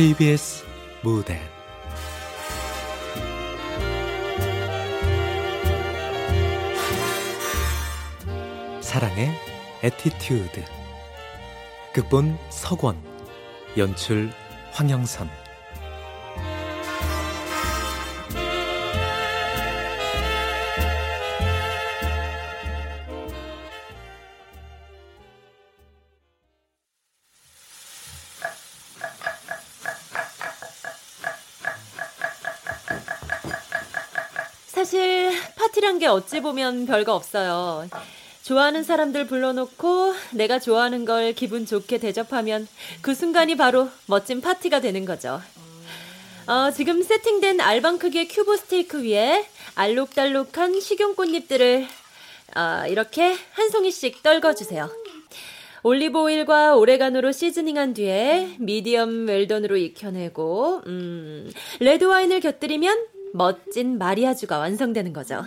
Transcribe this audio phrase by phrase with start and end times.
[0.00, 0.64] KBS
[1.02, 1.38] 무대.
[8.80, 9.28] 사랑의
[9.82, 10.64] 에티튜드.
[11.92, 12.96] 극본 석원
[13.76, 14.32] 연출
[14.72, 15.28] 황영선
[36.12, 37.88] 어찌 보면 별거 없어요.
[38.42, 42.66] 좋아하는 사람들 불러놓고 내가 좋아하는 걸 기분 좋게 대접하면
[43.00, 45.40] 그 순간이 바로 멋진 파티가 되는 거죠.
[46.46, 51.86] 어, 지금 세팅된 알방 크기의 큐브 스테이크 위에 알록달록한 식용꽃잎들을
[52.56, 54.90] 어, 이렇게 한 송이씩 떨궈주세요.
[55.82, 65.12] 올리브 오일과 오레가노로 seasoning한 뒤에 미디엄 웰던으로 익혀내고 음, 레드 와인을 곁들이면 멋진 마리아주가 완성되는
[65.12, 65.44] 거죠.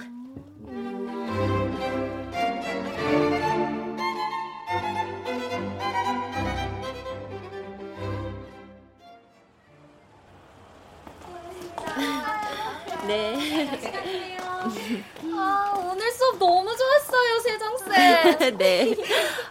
[15.36, 18.58] 아, 오늘 수업 너무 좋았어요, 세정쌤.
[18.58, 18.95] 네.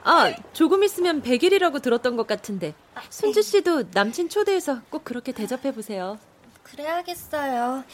[0.04, 2.74] 아, 조금 있으면 100일이라고 들었던 것 같은데.
[3.10, 6.18] 순주 씨도 남친 초대해서 꼭 그렇게 대접해 보세요.
[6.62, 7.84] 그래야겠어요.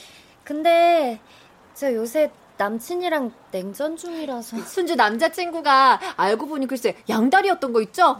[0.44, 1.20] 근데
[1.74, 4.58] 저 요새 남친이랑 냉전 중이라서.
[4.64, 8.18] 순주 남자친구가 알고 보니 글쎄 양다리였던 거 있죠?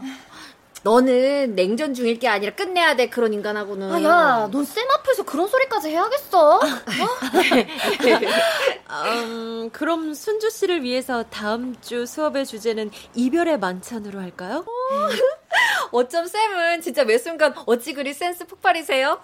[0.83, 3.91] 너는 냉전 중일 게 아니라 끝내야 돼 그런 인간하고는.
[3.91, 6.57] 아, 야, 넌 쌤 앞에서 그런 소리까지 해야겠어?
[6.57, 6.59] 어?
[9.23, 14.65] 음, 그럼 순주 씨를 위해서 다음 주 수업의 주제는 이별의 만찬으로 할까요?
[15.91, 19.19] 어쩜 쌤은 진짜 매 순간 어찌 그리 센스 폭발이세요?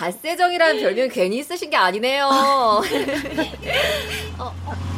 [0.00, 2.26] 갓세정이라는 별명 괜히 쓰신 게 아니네요.
[4.38, 4.95] 어, 어.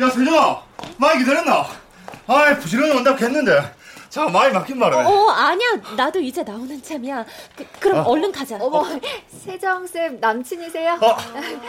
[0.00, 0.62] 야, 세정아!
[0.96, 1.66] 많이 기다렸나?
[2.26, 3.74] 아이, 부지런히 온다고 했는데.
[4.08, 5.02] 자, 많이 막힌 말이네.
[5.02, 5.68] 어, 어, 아니야.
[5.96, 7.24] 나도 이제 나오는 참이야.
[7.78, 8.02] 그, 럼 어.
[8.10, 8.58] 얼른 가자.
[8.60, 8.84] 어머,
[9.44, 10.98] 세정쌤 남친이세요?
[11.00, 11.16] 어,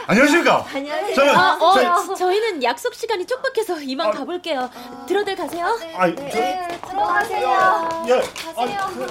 [0.07, 0.65] 안녕하십니까?
[0.73, 1.15] 안녕하세요.
[1.15, 4.69] 저는, 아, 어, 저, 저희는 약속 시간이 촉박해서 이만 아, 가볼게요.
[4.73, 5.77] 아, 들어들 가세요.
[5.79, 8.05] 네, 아이, 네, 저, 네, 들어가세요.
[8.07, 9.07] 예, 가세요.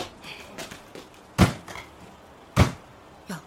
[3.33, 3.41] 야,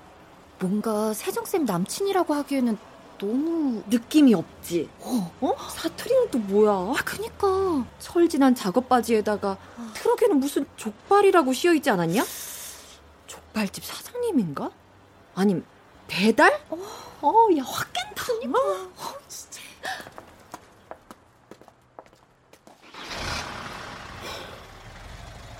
[0.59, 2.77] 뭔가 세정쌤 남친이라고 하기에는
[3.17, 4.89] 너무 느낌이 없지.
[4.99, 5.31] 어?
[5.41, 5.55] 어?
[5.69, 6.71] 사투리는 또 뭐야?
[6.71, 9.91] 아, 그니까 철진한 작업 바지에다가 아.
[9.95, 12.23] 트럭에는 무슨 족발이라고 씌어 있지 않았냐?
[13.27, 14.69] 족발집 사장님인가?
[15.35, 15.63] 아님
[16.07, 16.61] 배달?
[16.69, 16.77] 어,
[17.21, 18.25] 어, 야, 확 깬다.
[18.25, 18.59] 그니까.
[18.59, 19.61] 어, 진짜.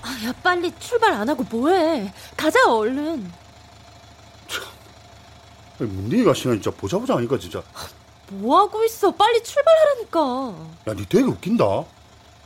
[0.02, 2.12] 아, 야, 빨리 출발 안 하고 뭐해?
[2.36, 3.30] 가자, 얼른.
[5.84, 7.62] 문딩이가 시간 진짜 보자 보자 하니까 진짜.
[8.28, 9.10] 뭐 하고 있어?
[9.12, 10.54] 빨리 출발하라니까.
[10.88, 11.64] 야, 니 되게 웃긴다.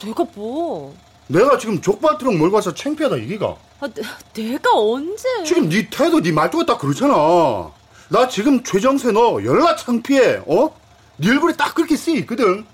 [0.05, 0.95] 내가 뭐?
[1.29, 3.57] 내가 지금 족발 트럭 몰고 와서 창피하다 이기가.
[3.81, 3.89] 아,
[4.35, 5.25] 내, 가 언제?
[5.45, 7.71] 지금 니 태도, 니 말투가 딱 그렇잖아.
[8.09, 10.43] 나 지금 최정세 너 연락 창피해.
[10.47, 10.75] 어?
[11.19, 12.67] 니 얼굴에 딱 그렇게 쓰여 있거든.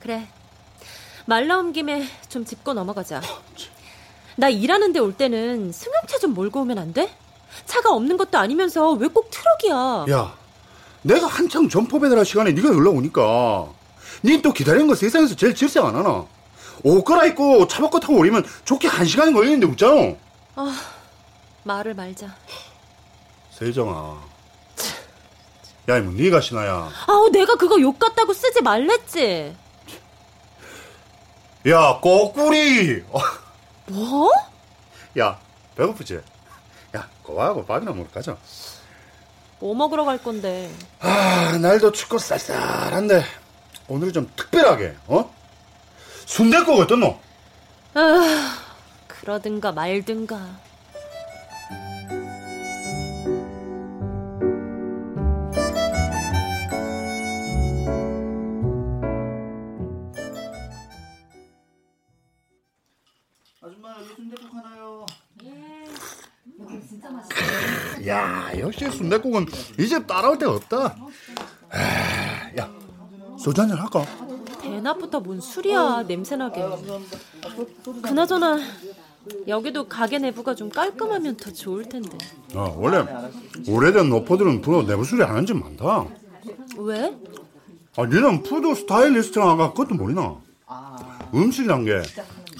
[0.00, 0.28] 그래.
[1.24, 3.20] 말 나온 김에 좀 짚고 넘어가자.
[4.36, 7.10] 나 일하는데 올 때는 승용차 좀 몰고 오면 안 돼?
[7.64, 10.06] 차가 없는 것도 아니면서 왜 꼭 트럭이야?
[10.10, 10.34] 야,
[11.02, 13.66] 내가 한창 점포 배달할 시간에 네가 연락 오니까
[14.24, 16.24] 니또 기다리는 거 세상에서 제일 질색 안 하나?
[16.82, 20.14] 옷 갈아입고 차 바꿔 타고 오려면 좋게 한 시간이 걸리는데 웃잖아.
[20.56, 20.80] 아,
[21.64, 22.34] 말을 말자.
[23.52, 24.16] 세정아.
[25.88, 26.90] 야, 이뭐 네가 신하야.
[27.06, 29.56] 아우, 내가 그거 욕 같다고 쓰지 말랬지.
[31.68, 33.02] 야, 꼬꾸리.
[33.88, 34.30] 뭐?
[35.18, 35.38] 야,
[35.76, 36.20] 배고프지?
[37.26, 38.36] 야, 거하고 밥이나 먹으러 가자.
[39.58, 40.70] 뭐 먹으러 갈 건데?
[41.00, 43.22] 아, 날도 춥고 쌀쌀한데
[43.88, 45.34] 오늘은 좀 특별하게, 어?
[46.26, 47.18] 순대국 어떻노?
[47.94, 48.58] 아,
[49.08, 50.66] 그러든가 말든가.
[68.06, 69.46] 야, 역시 순대국은
[69.78, 70.96] 이제 따라올 데가 없다.
[71.70, 71.78] 아,
[72.58, 72.70] 야,
[73.38, 74.04] 소주 한잔 할까?
[74.60, 76.64] 대낮부터 뭔 술이야, 냄새나게.
[78.02, 78.58] 그나저나,
[79.48, 82.16] 여기도 가게 내부가 좀 깔끔하면 더 좋을 텐데.
[82.54, 83.04] 아, 원래
[83.68, 86.06] 오래된 노포들은 일부러 내부 수리 안한집 많다.
[86.78, 87.14] 왜?
[87.96, 90.36] 아, 니는 푸드 스타일리스트랑 아까 그것도 모르나?
[91.34, 92.02] 음식이란 게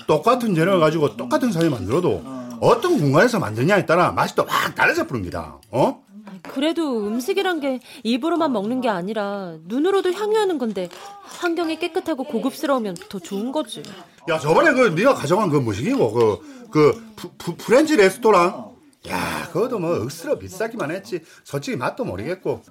[0.06, 2.22] 똑같은 재료를 가지고 똑같은 사람이 만들어도
[2.60, 5.58] 어떤 공간에서 만드냐에 따라 맛이 또 확 달라져 버립니다.
[5.70, 6.02] 어?
[6.42, 10.88] 그래도 음식이란 게 입으로만 먹는 게 아니라 눈으로도 향유하는 건데
[11.22, 13.82] 환경이 깨끗하고 고급스러우면 더 좋은 거지.
[14.28, 18.70] 야 저번에 그 네가 가져간 그 뭐시기고 그, 그 프, 프, French 레스토랑
[19.08, 22.62] 야 그것도 뭐 억수로 비싸기만 했지 솔직히 맛도 모르겠고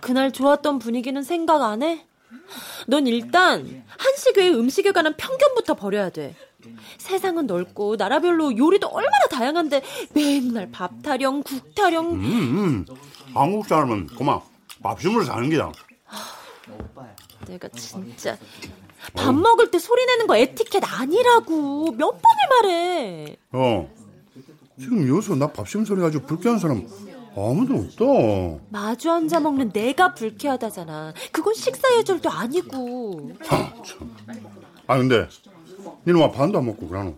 [0.00, 2.04] 그날 좋았던 분위기는 생각 안 해?
[2.86, 6.34] 넌 일단 한식 외에 음식에 관한 편견부터 버려야 돼.
[6.98, 9.82] 세상은 넓고 나라별로 요리도 얼마나 다양한데
[10.14, 12.12] 맨날 밥 타령, 국 타령.
[12.12, 12.86] 음, 음.
[13.34, 14.40] 한국 사람은 그만
[14.82, 15.72] 밥심으로 사는 기다
[17.46, 18.36] 내가 진짜
[19.14, 22.22] 밥 먹을 때 소리 내는 거 에티켓 아니라고 몇 번을
[22.62, 23.36] 말해.
[23.52, 23.88] 어
[24.78, 26.86] 지금 여기서 나 밥심 소리 가지고 불쾌한 사람
[27.36, 31.12] 아무도 없다 마주 앉아 먹는 내가 불쾌하다잖아.
[31.30, 33.32] 그건 식사 예절도 아니고.
[33.46, 34.16] 하, 참.
[34.86, 35.28] 아 근데
[36.06, 37.16] 니는 와 반도 안 먹고 그러노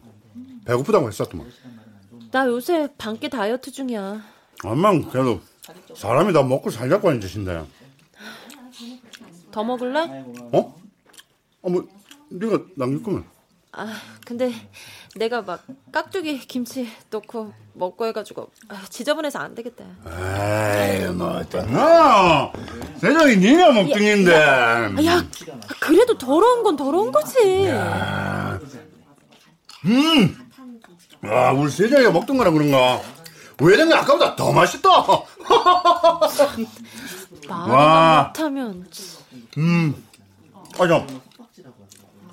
[0.65, 1.47] 배고프다고 했었더만
[2.31, 4.23] 나 요새 반끼 다이어트 중이야.
[4.65, 5.41] 암만 그래도
[5.95, 7.65] 사람이 다 먹고 살자고 하는 짓인데
[9.51, 10.25] 더 먹을래?
[10.53, 10.77] 어?
[11.63, 11.83] 어머
[12.31, 13.25] 네가 남길 거면
[13.73, 13.87] 아,
[14.25, 14.53] 근데
[15.15, 19.85] 내가 막 깍두기 김치 넣고 먹고 해가지고 아, 지저분해서 안 되겠다.
[20.07, 22.51] 에이 뭐 어쩌나?
[22.97, 24.35] 세상에 니가 먹등인데.
[24.35, 25.25] 아, 야,
[25.81, 27.69] 그래도 더러운 건 더러운 거지.
[31.23, 33.01] 아 우리 세정이가 먹던 거라 그런가?
[33.61, 34.89] 외정이 아까보다 더 맛있다.
[37.49, 38.25] 말을 와.
[38.29, 38.89] 못하면
[40.79, 41.07] 아참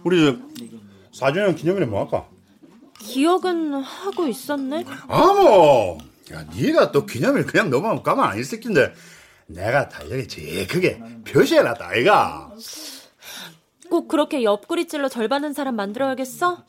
[0.04, 0.40] 우리
[1.16, 2.28] 사주년 기념일에 뭐 할까
[3.00, 4.86] 기억은 하고 있었네.
[5.08, 5.98] 아뭐
[6.34, 8.94] 야 니가 또 기념일 그냥 넘어가면 가만 안 있을 낀데
[9.48, 12.52] 내가 달력에 제일 크게 표시해놨다 아이가
[13.90, 16.64] 꼭 그렇게 옆구리 찔러 절받는 사람 만들어야겠어?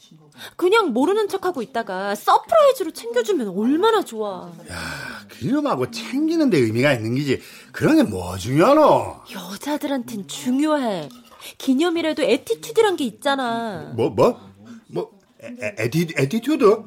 [0.57, 4.53] 그냥 모르는 척하고 있다가 surprise로 챙겨주면 얼마나 좋아.
[5.33, 7.41] 기념하고 챙기는 데 의미가 있는 기지
[7.73, 11.09] 그런 게 뭐 중요하노 여자들한텐 중요해.
[11.59, 13.93] 기념일에도 attitude란 게 있잖아.
[13.97, 14.41] 뭐 뭐?
[14.89, 16.83] 뭐 에, 에, 에티, attitude?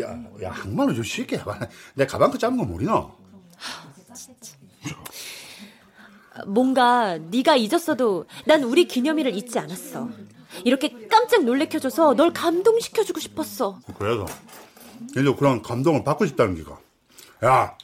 [0.00, 0.08] 야,
[0.42, 1.58] 야 한말로 좀 쉽게 해봐
[1.94, 3.08] 내 가방끈 짧은 거 모르나?
[6.46, 10.08] 뭔가 네가 잊었어도 난 우리 기념일을 잊지 않았어.
[10.64, 13.78] 이렇게 깜짝 놀래켜줘서 널 감동시켜주고 싶었어.
[13.98, 14.26] 그래서
[15.16, 16.78] 얘도 그런 감동을 받고 싶다는 기가
[17.44, 17.76] 야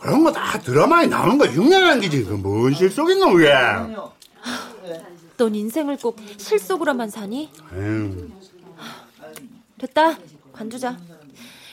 [0.00, 3.52] 그런 거 다 드라마에 나오는 거 흉내내는 기지 그뭔 실속 있노 그게
[5.36, 7.50] 넌 인생을 꼭 실속으로만 사니?
[7.74, 8.30] 에휴,
[9.78, 10.16] 됐다.
[10.52, 10.96] 관두자.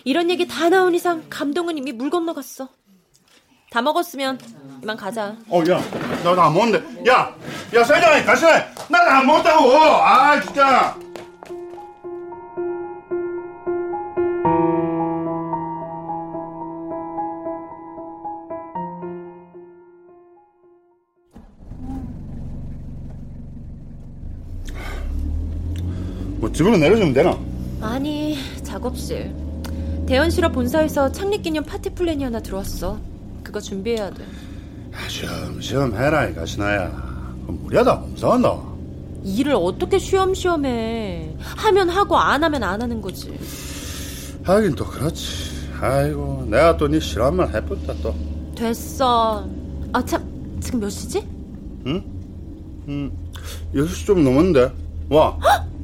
[0.03, 2.67] 이런 얘기 다 나온 이상 감동은 이미 물 건너갔어.
[3.69, 4.37] 다 먹었으면
[4.83, 5.35] 이만 가자.
[5.49, 5.79] 어, 야,
[6.23, 7.09] 나나안 먹는데.
[7.09, 7.33] 야,
[7.73, 8.65] 야, 사장님, 다시 해.
[8.89, 9.71] 나안 먹었다고.
[9.77, 10.97] 아, 진짜.
[26.63, 27.37] 집으로 내려주면 되나?
[27.81, 29.33] 아니, 작업실.
[30.07, 32.97] 대현 실업 본사에서 창립 기념 파티 플랜이 하나 들어왔어.
[33.43, 34.23] 그거 준비해야 돼.
[34.93, 36.89] 아, 시험시험 해라, 이 가시나야.
[37.43, 38.61] 그럼 무리하다 몸싸한다.
[39.25, 41.35] 일을 어떻게 쉬엄쉬엄 해.
[41.39, 43.37] 하면 하고 안 하면 안 하는 거지.
[44.43, 45.27] 하긴 또 그렇지.
[45.81, 48.15] 아이고, 내가 또 네 싫어한 말 해봤다 또.
[48.55, 49.45] 됐어.
[49.91, 50.23] 아, 참.
[50.61, 51.19] 지금 몇 시지?
[51.85, 53.11] 음,
[53.75, 54.71] 6시 좀 넘었는데.
[55.09, 55.37] 와.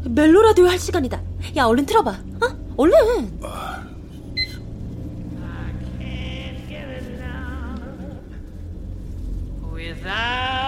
[0.05, 1.21] 멜로 라디오 할 시간이다.
[1.57, 2.11] 야, 얼른 틀어봐.
[2.11, 2.73] 어?
[2.77, 3.39] 얼른.
[9.79, 10.58] without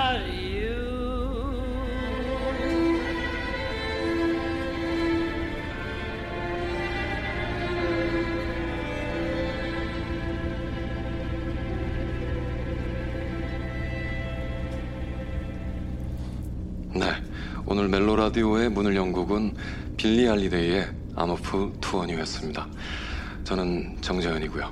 [17.72, 19.56] 오늘 멜로 라디오의 문을 연 곡은
[19.96, 22.68] 빌리 알리데이의 암호프 투어니였습니다.
[23.46, 24.70] 저는 정재현이고요.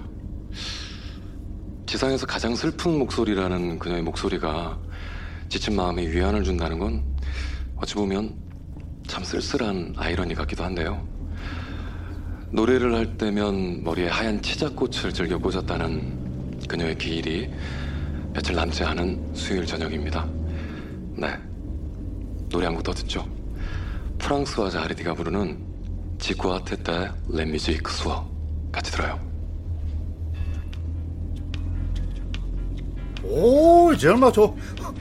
[1.86, 4.78] 지상에서 가장 슬픈 목소리라는 그녀의 목소리가
[5.48, 7.02] 지친 마음에 위안을 준다는 건
[7.78, 8.36] 어찌 보면
[9.08, 11.02] 참 쓸쓸한 아이러니 같기도 한데요.
[12.52, 17.50] 노래를 할 때면 머리에 하얀 치자꽃을 즐겨 꽂았다는 그녀의 기일이
[18.34, 20.28] 며칠 남지 않은 수요일 저녁입니다.
[21.16, 21.49] 네.
[22.50, 23.26] 노래 한 곡 더 듣죠.
[24.18, 25.58] 프랑스와 자르디가 부르는
[26.20, 28.28] 지쿠아 테타 레뮤직 수어
[28.72, 29.20] 같이 들어요.
[33.24, 34.54] 오, 정말 저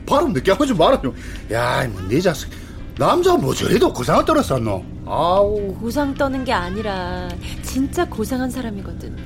[0.06, 1.12] 발음 늦게 하지 말아요.
[1.52, 2.50] 야, 뭐네 자식
[2.98, 4.84] 남자가 뭐 저리도 고상을 떨었었노?
[5.06, 5.74] 아우.
[5.80, 7.28] 고상 떠는 게 아니라
[7.62, 9.16] 진짜 고상한 사람이거든.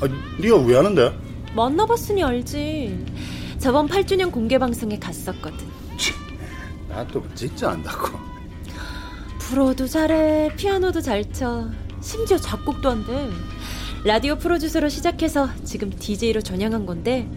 [0.00, 0.06] 아,
[0.40, 1.12] 네가 왜 하는데?
[1.54, 3.04] 만나봤으니 알지.
[3.58, 5.58] 저번 8주년 공개 방송에 갔었거든.
[6.90, 8.18] 나 또 진짜 안다고.
[9.38, 11.68] 불어도 잘해, 피아노도 잘 쳐,
[12.00, 13.28] 심지어 작곡도 한대.
[14.04, 17.28] 라디오 프로듀서로 시작해서 지금 DJ로 전향한 건데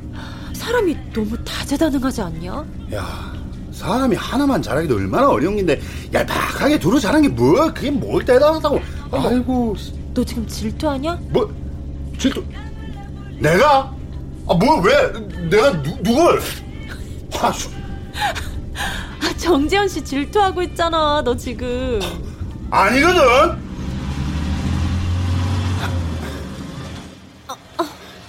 [0.54, 2.66] 사람이 너무 다재다능하지 않냐?
[2.94, 3.34] 야,
[3.72, 5.82] 사람이 하나만 잘하기도 얼마나 어려운 건데
[6.14, 7.74] 얄팍하게 두루 잘한 게 뭐?
[7.74, 8.80] 그게 뭘 대단하다고?
[9.12, 9.76] 아이고,
[10.14, 11.20] 너 지금 질투하냐?
[11.30, 11.54] 뭐
[12.18, 12.44] 질투?
[13.40, 13.94] 내가?
[14.48, 15.12] 아, 뭐 왜?
[15.50, 16.40] 내가 누, 누굴?
[17.42, 17.70] 아, 수-
[18.16, 18.34] 아,
[19.48, 22.00] 정재현 씨 질투하고 있잖아, 너 지금.
[22.72, 23.62] 아니거든.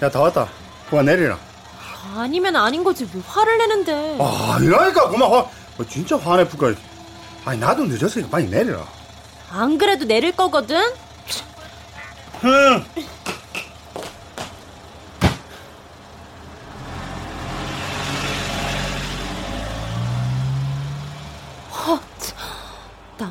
[0.03, 0.49] 야, 다 왔다.
[0.91, 1.39] 그만 내리라.
[2.17, 4.19] 아니면 아닌 거지, 왜 화를 내는데.
[4.21, 5.39] 아, 아니라니까 그만 화.
[5.39, 6.77] 어, 진짜 화내 풀까?
[7.45, 8.85] 아니 나도 늦었으니까 빨리 내리라.
[9.53, 10.81] 안 그래도 내릴 거거든?
[12.41, 12.85] 흥.
[21.71, 22.37] 허, 참.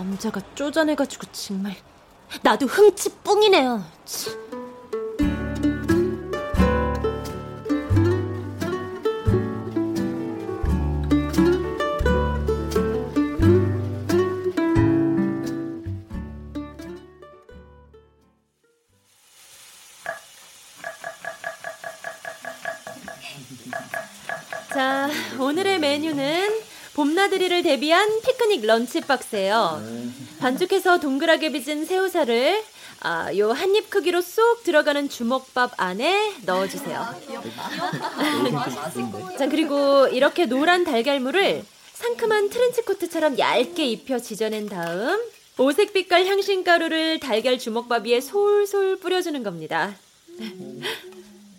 [0.04, 1.76] 남자가 쪼잔해가지고 정말.
[2.42, 3.84] 나도 흥치 뿡이네요.
[4.06, 4.63] 참.
[27.84, 29.84] 대비한 피크닉 런치 박스예요.
[30.40, 32.64] 반죽해서 동그랗게 빚은 새우살을
[33.02, 37.06] 아, 요 한 입 크기로 쏙 들어가는 주먹밥 안에 넣어주세요.
[39.38, 45.20] 자, 그리고 이렇게 노란 달걀물을 상큼한 트렌치코트처럼 얇게 입혀 지져낸 다음
[45.58, 49.94] 오색 빛깔 향신가루를 달걀 주먹밥 위에 솔솔 뿌려주는 겁니다.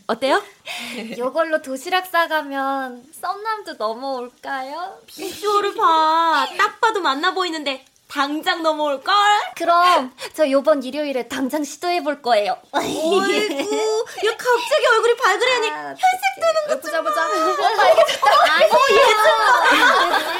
[0.07, 0.43] 어때요?
[1.17, 4.99] 이걸로 도시락 싸가면 썸남도 넘어올까요?
[5.07, 6.47] 비주얼을 봐.
[6.59, 9.15] 딱 봐도 만나 보이는데 당장 넘어올걸?
[9.57, 12.57] 그럼 저 요번 일요일에 당장 시도해볼 거예요.
[12.71, 13.25] 어이구,
[14.27, 15.99] 야 갑자기 얼굴이 발그레니 혈색
[16.39, 17.25] 뜨는 거 보자 보자.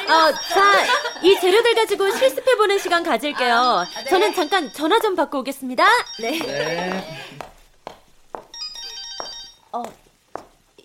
[0.07, 0.85] 어, 자,
[1.23, 3.87] 이 재료들 가지고 실습해보는 시간 가질게요.
[4.11, 5.85] 저는 잠깐 전화 좀 받고 오겠습니다.
[6.21, 6.39] 네.
[9.75, 9.83] 어,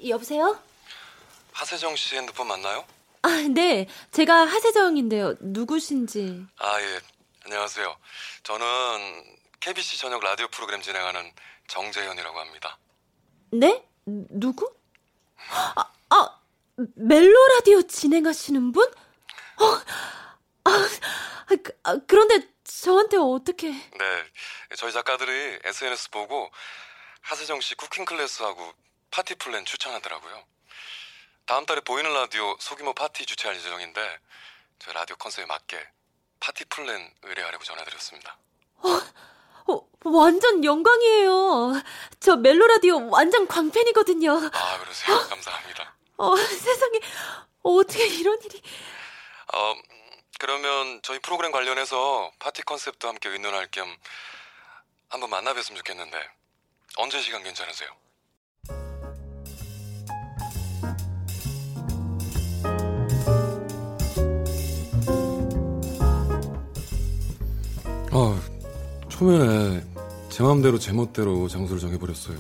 [0.08, 0.60] 여보세요?
[1.52, 2.84] 하세정 씨 핸드폰 맞나요?
[3.22, 3.88] 아, 네.
[4.12, 5.36] 제가 하세정인데요.
[5.40, 6.44] 누구신지.
[6.58, 7.00] 아, 예.
[7.46, 7.96] 안녕하세요.
[8.42, 8.66] 저는
[9.60, 11.32] KBC 저녁 라디오 프로그램 진행하는
[11.68, 12.80] 정재현이라고 합니다.
[13.52, 13.86] 네?
[14.06, 14.74] 누구?
[15.52, 16.40] 아, 아
[16.96, 18.88] 멜로 라디오 진행하시는 분?
[18.88, 19.66] 어,
[20.64, 23.70] 아, 아, 그, 아, 그런데 저한테 어떻게?
[23.70, 24.24] 네.
[24.78, 26.50] 저희 작가들이 SNS 보고
[27.22, 28.74] 하세정 씨 cooking class하고
[29.12, 30.44] 파티 플랜 추천하더라고요.
[31.46, 34.20] 다음 달에 보이는 라디오 소규모 파티 주최할 예정인데
[34.80, 35.84] 저희 라디오 컨셉에 맞게
[36.40, 38.38] 파티 플랜 의뢰하려고 전화드렸습니다.
[39.68, 41.82] 어, 완전 영광이에요.
[42.20, 44.32] 저 멜로 라디오 완전 광팬이거든요.
[44.54, 45.20] 아, 그러세요?
[45.28, 45.96] 감사합니다.
[46.18, 47.00] 어, 세상에
[47.62, 48.62] 어떻게 이런 일이?
[49.54, 49.76] 어,
[50.40, 53.94] 그러면 저희 프로그램 관련해서 파티 컨셉도 함께 의논할 겸
[55.10, 56.30] 한번 만나뵀으면 좋겠는데
[56.98, 57.90] 언제 시간 괜찮으세요?
[68.12, 68.40] 아,
[69.08, 69.84] 초면에
[70.30, 72.38] 제 마음대로 제 멋대로 장소를 정해버렸어요.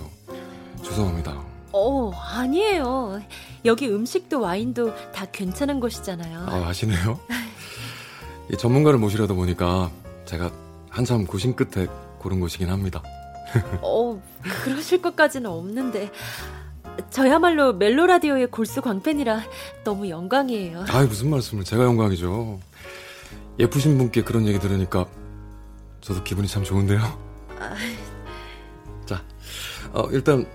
[0.83, 1.43] 죄송합니다.
[1.71, 3.21] 어, 아니에요.
[3.65, 6.45] 여기 음식도 와인도 다 괜찮은 곳이잖아요.
[6.47, 7.19] 아, 아시네요?
[8.51, 9.91] 이 전문가를 모시려다 보니까
[10.25, 10.51] 제가
[10.89, 11.85] 한참 고심 끝에
[12.17, 13.03] 고른 곳이긴 합니다.
[13.81, 14.21] 어,
[14.63, 16.11] 그러실 것까지는 없는데.
[17.11, 19.41] 저야말로 멜로 라디오의 골수 광팬이라
[19.85, 20.83] 너무 영광이에요.
[20.89, 22.59] 아 무슨 말씀을 제가 영광이죠.
[23.57, 25.05] 예쁘신 분께 그런 얘기 들으니까
[26.01, 26.99] 저도 기분이 참 좋은데요.
[29.05, 29.23] 자,
[29.93, 30.45] 어, 일단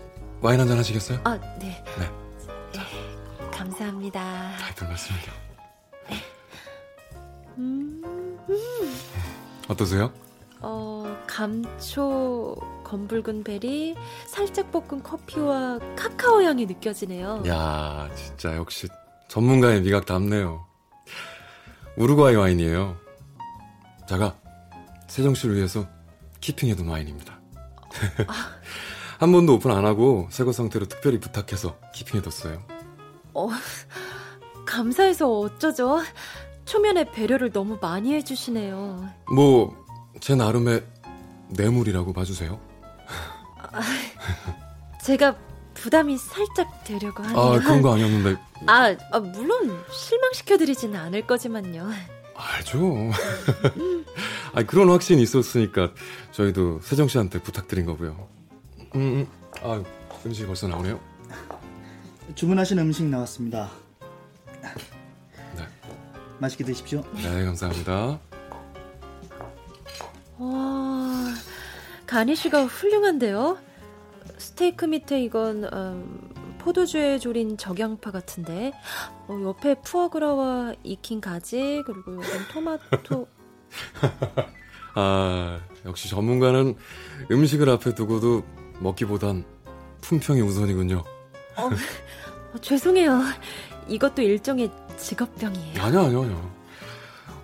[0.43, 1.21] 와인 한 잔 하시겠어요?
[1.25, 1.83] 아, 네.
[1.99, 2.11] 네.
[3.51, 4.21] 감사합니다.
[4.21, 5.23] 아, 별 말씀을요.
[7.59, 8.03] 음,
[9.69, 10.13] 어떠세요?
[10.61, 12.57] 어, 감초,
[12.95, 13.97] 검붉은 베리,
[14.27, 17.43] 살짝 볶은 커피와 카카오 향이 느껴지네요.
[17.49, 18.87] 야, 진짜 역시
[19.27, 20.65] 전문가의 미각 답네요.
[21.97, 22.97] 우루과이 와인이에요.
[24.09, 24.37] 제가
[25.09, 25.89] 세정 씨를 위해서
[26.41, 27.41] 키핑해둔 와인입니다.
[29.19, 32.63] 한 번도 오픈 안 하고 새거 상태로 특별히 부탁해서 키핑해뒀어요.
[33.35, 33.49] 어,
[34.67, 36.01] 감사해서 어쩌죠?
[36.65, 39.09] 초면에 배려를 너무 많이 해주시네요.
[39.35, 39.85] 뭐,
[40.21, 40.85] 제 나름의
[41.51, 42.74] 뇌물이라고 봐주세요.
[43.75, 43.81] 아,
[45.03, 45.37] 제가
[45.75, 47.39] 부담이 살짝 되려고 하네요.
[47.39, 48.41] 아, 그런 거 아니었는데.
[48.67, 51.91] 아, 아 물론 실망시켜드리지는 않을 거지만요.
[52.37, 53.11] 알죠.
[54.55, 55.93] 아, 그런 확신이 있었으니까
[56.33, 58.29] 저희도 세정 씨한테 부탁드린 거고요.
[58.95, 59.27] 음, 음.
[59.63, 59.83] 아,
[60.25, 60.99] 음식이 벌써 나오네요.
[62.35, 63.71] 주문하신 음식 나왔습니다.
[65.57, 65.65] 네.
[66.39, 67.05] 맛있게 드십시오.
[67.15, 68.19] 네, 감사합니다.
[70.39, 71.35] 와,
[72.07, 73.59] 가니쉬가 훌륭한데요.
[74.39, 78.73] 스테이크 밑에 이건 음, 포도주에 졸인 적양파 같은데
[79.29, 83.27] 어, 옆에 푸어그라와 익힌 가지 그리고 여긴 토마토.
[84.97, 86.77] 아, 역시 전문가는
[87.31, 88.45] 음식을 앞에 두고도
[88.81, 89.45] 먹기보단
[90.01, 91.03] 품평이 우선이군요.
[91.57, 91.67] 어,
[92.55, 93.21] 어, 죄송해요.
[93.89, 95.83] 이것도 일종의 직업병이에요.
[95.83, 96.55] 아니요, 아니요, 아니요.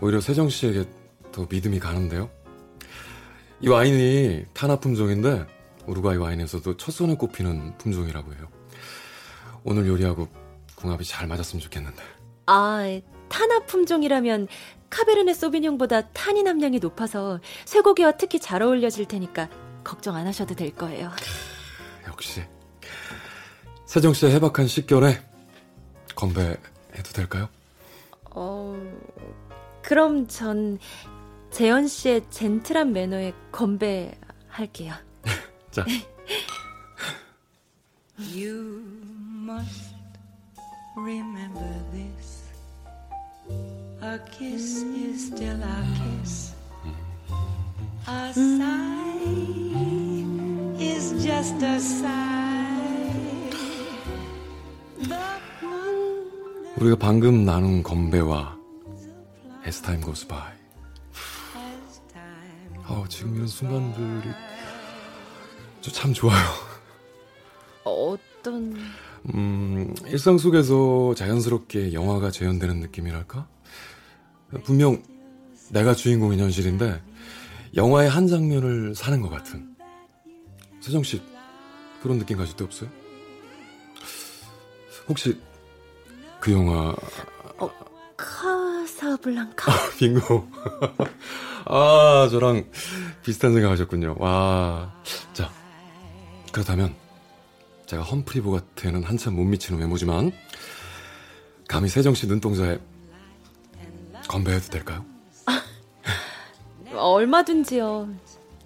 [0.01, 0.85] 오히려 세정 씨에게
[1.33, 2.31] 더 믿음이 가는데요.
[3.61, 5.47] 이 와인이 타나 품종인데
[5.91, 8.49] 우루과이 와인에서도 첫 손에 꼽히는 품종이라고 해요.
[9.65, 10.29] 오늘 요리하고
[10.77, 12.03] 궁합이 잘 맞았으면 좋겠는데.
[12.47, 14.49] 아, 타나 품종이라면
[14.89, 19.49] 카베르네 소비뇽보다 탄닌 함량이 높아서 쇠고기와 특히 잘 어울려질 테니까
[19.85, 21.11] 걱정 안 하셔도 될 거예요.
[22.07, 22.43] 역시
[23.87, 25.21] 세정 씨의 해박한 식견에
[26.15, 27.49] 건배해도 될까요?
[28.31, 28.77] 어,
[29.83, 30.79] 그럼 전
[31.51, 35.10] 재현 씨의 젠틀한 매너에 건배할게요.
[35.71, 35.85] 자.
[38.19, 38.83] You
[39.17, 39.95] must
[40.97, 42.45] remember this.
[44.03, 46.55] A kiss is still a kiss.
[48.07, 49.21] A sigh
[50.79, 52.31] is just a sigh.
[56.79, 58.59] 우리가 방금 나눈 건배와
[59.67, 60.59] As time goes by.
[62.89, 64.33] 어, 지금 이런 순간들이
[65.81, 66.45] 참 좋아요.
[67.85, 68.77] 어떤
[69.35, 73.47] 음, 일상 속에서 자연스럽게 영화가 재현되는 느낌이랄까?
[74.65, 75.03] 분명
[75.71, 77.03] 내가 주인공인 현실인데
[77.77, 79.77] 영화의 한 장면을 사는 것 같은.
[80.81, 81.23] 세정 씨
[82.03, 82.91] 그런 느낌 가질 때 없어요?
[85.09, 85.41] 혹시
[86.41, 86.95] 그 영화
[87.59, 87.71] 어,
[88.17, 89.73] 카사블랑카?
[89.99, 90.49] 빙고.
[91.67, 92.65] 아, 저랑
[93.23, 94.17] 비슷한 생각 하셨군요.
[94.19, 94.95] 와.
[95.33, 95.51] 자,
[96.53, 96.95] 그렇다면,
[97.87, 100.33] 제가 험프리 보가트에는 한참 못 미치는 외모지만,
[101.69, 102.79] 감히 세정씨 눈동자에
[104.29, 105.05] 건배해도 될까요?
[106.95, 108.09] 얼마든지요.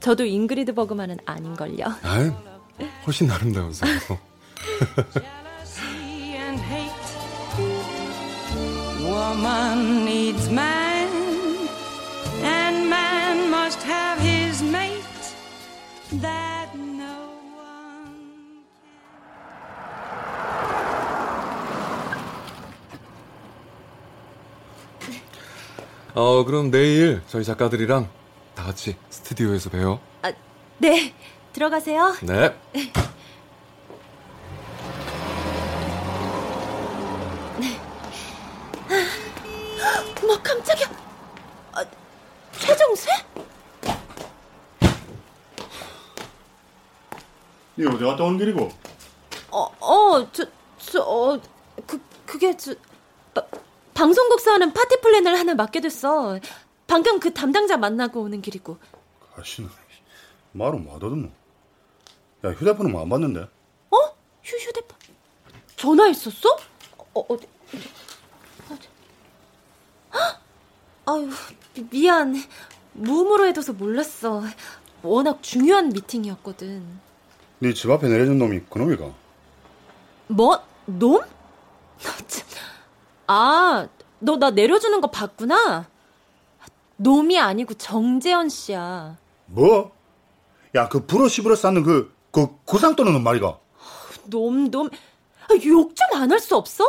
[0.00, 1.84] 저도 잉그리드 버그만은 아닌걸요.
[2.02, 2.44] 아
[3.06, 3.86] 훨씬 아름다워서.
[26.14, 28.08] 어, 그럼 내일 저희 작가들이랑
[28.54, 29.98] 다 같이 스튜디오에서 봬요.
[30.22, 30.32] 아,
[30.78, 31.12] 네,
[31.52, 32.14] 들어가세요.
[32.22, 32.54] 네.
[40.22, 40.86] 어머, 깜짝이야.
[41.72, 41.84] 아,
[42.52, 43.10] 최정세?
[47.76, 48.70] 니 어디 갔다 온 길이고?
[49.50, 50.44] 어, 어, 저,
[50.78, 51.40] 저, 어,
[51.86, 52.78] 그, 그게, 저, 바,
[54.08, 56.38] 방송국서 하는 파티 플랜을 하나 맡게 됐어.
[56.86, 58.76] 방금 그 담당자 만나고 오는 길이고.
[59.34, 59.70] 아씨 니는
[60.52, 61.28] 말을 와 더듬노.
[62.44, 63.40] 야 휴대폰은 와 안 받는데?
[63.40, 63.96] 어?
[64.42, 64.98] 휴, 휴대폰.
[65.76, 66.50] 전화했었어?
[67.14, 67.88] 어, 어디, 어디,
[68.72, 68.88] 어디.
[70.12, 70.40] 헉!
[71.06, 71.30] 아유,
[71.74, 72.34] 미- 미안.
[72.92, 74.42] 무음으로 해둬서 몰랐어.
[75.02, 77.00] 워낙 중요한 미팅이었거든.
[77.60, 79.14] 네 집 앞에 내려준 놈이 그놈이가?
[80.26, 80.62] 뭐?
[80.84, 81.22] 놈?
[82.02, 82.43] 너 참.
[83.26, 85.86] 아, 너 나 내려주는 거 봤구나?
[86.96, 89.16] 놈이 아니고 정재현 씨야.
[89.46, 89.92] 뭐?
[90.74, 93.58] 야 그 브러쉬 브러 쌓는 그, 그 구상 떠는 놈 말이가?
[94.26, 94.88] 놈, 놈.
[95.66, 96.84] 욕 좀 안 할 수 없어?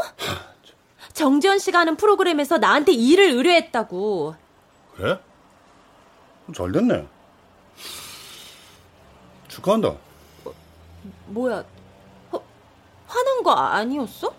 [1.14, 4.36] 정재현 씨가 하는 프로그램에서 나한테 일을 의뢰했다고.
[4.96, 5.20] 그래?
[6.56, 7.08] 잘 됐네.
[9.48, 9.94] 축하한다.
[11.28, 11.64] 뭐야,
[12.32, 12.42] 어,
[13.08, 14.34] 화난 거 아니었어?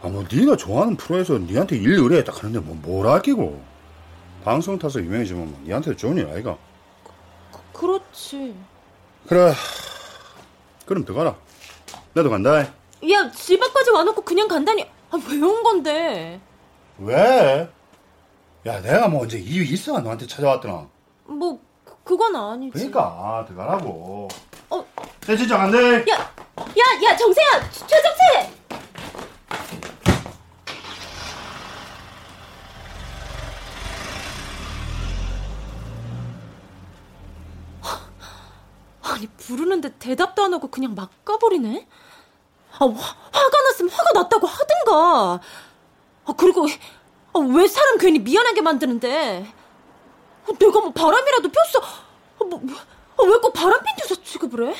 [0.00, 3.60] 아, 뭐, 니가 좋아하는 프로에서 니한테 일 의뢰했다 하는데 뭐, 뭘 아끼고.
[4.44, 6.56] 방송 타서 유명해지면 뭐 니한테 좋은 일 아이가?
[7.72, 8.54] 그렇지.
[9.26, 9.52] 그래.
[10.86, 11.34] 그럼 들어가라.
[12.14, 12.58] 나도 간다.
[12.60, 14.84] 야, 집 앞까지 와놓고 그냥 간다니.
[15.10, 16.40] 아, 왜 온 건데?
[16.98, 17.68] 왜?
[18.66, 19.98] 야, 내가 뭐 언제 이유 있어?
[20.00, 20.88] 너한테 찾아왔더나.
[21.26, 22.72] 뭐 그- 그건 아니지.
[22.72, 24.28] 그러니까, 아, 들어가라고.
[24.70, 24.84] 어.
[25.26, 25.78] 내 진짜 안 돼.
[26.10, 28.58] 야, 야, 야, 정세야, 최정세.
[39.02, 41.88] 아니 부르는데 대답도 안 하고 그냥 막 가버리네.
[42.72, 45.40] 아 화, 화가 났으면 화가 났다고 하든가.
[46.26, 46.66] 아 그리고
[47.32, 49.50] 아, 왜 사람 괜히 미안하게 만드는데?
[50.46, 51.80] 아, 내가 뭐 바람이라도 폈어?
[52.40, 52.60] 아, 뭐,
[53.18, 54.74] 아, 왜꼭 바람 핀 여자 취급을 해?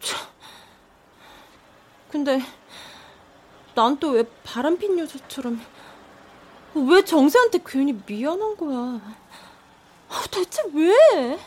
[0.00, 0.20] 참.
[2.10, 2.40] 근데
[3.74, 5.60] 난 또 왜 바람 핀 여자처럼
[6.74, 9.00] 왜 정세한테 괜히 미안한 거야?
[10.08, 11.38] 아, 대체 왜?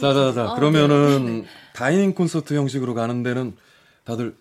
[0.00, 3.56] 자자자 그러면은 dining 콘서트 형식으로 가는 데는
[4.04, 4.36] 다들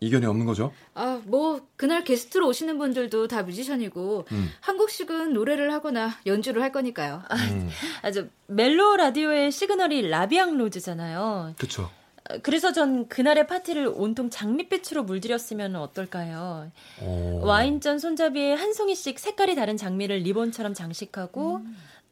[0.00, 0.72] 이견이 없는 거죠?
[0.94, 4.50] 아, 뭐 그날 게스트로 오시는 분들도 다 뮤지션이고 음.
[4.60, 7.22] 한 곡씩은 노래를 하거나 연주를 할 거니까요.
[7.52, 7.68] 음.
[8.02, 11.54] 아 주 멜로 라디오의 시그널이 La Vie en rose잖아요.
[11.56, 11.88] 그쵸.
[12.28, 16.72] 아, 그래서 전 그날의 파티를 온통 장밋빛으로 물들였으면 어떨까요?
[17.00, 17.40] 어.
[17.44, 21.60] 와인잔 손잡이에 한 송이씩 색깔이 다른 장미를 리본처럼 장식하고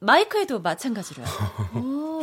[0.01, 1.27] 마이크에도 마찬가지로요.
[1.75, 2.23] 오,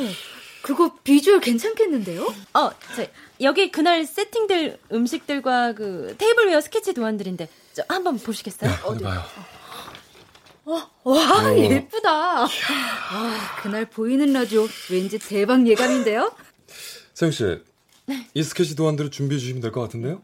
[0.63, 2.23] 그거 비주얼 괜찮겠는데요?
[2.53, 3.05] 어, 저,
[3.41, 8.71] 여기 그날 세팅될 음식들과 그 tableware 스케치 도안들인데 저 한번 보시겠어요?
[8.83, 9.23] 어디 봐요.
[10.65, 11.15] 와, 오.
[11.57, 12.43] 예쁘다.
[12.43, 12.47] 아,
[13.61, 16.35] 그날 보이는 라디오 왠지 대박 예감인데요?
[17.13, 17.61] 세영 씨,
[18.33, 20.21] 이 스케치 도안들을 준비해 주시면 될 것 같은데요?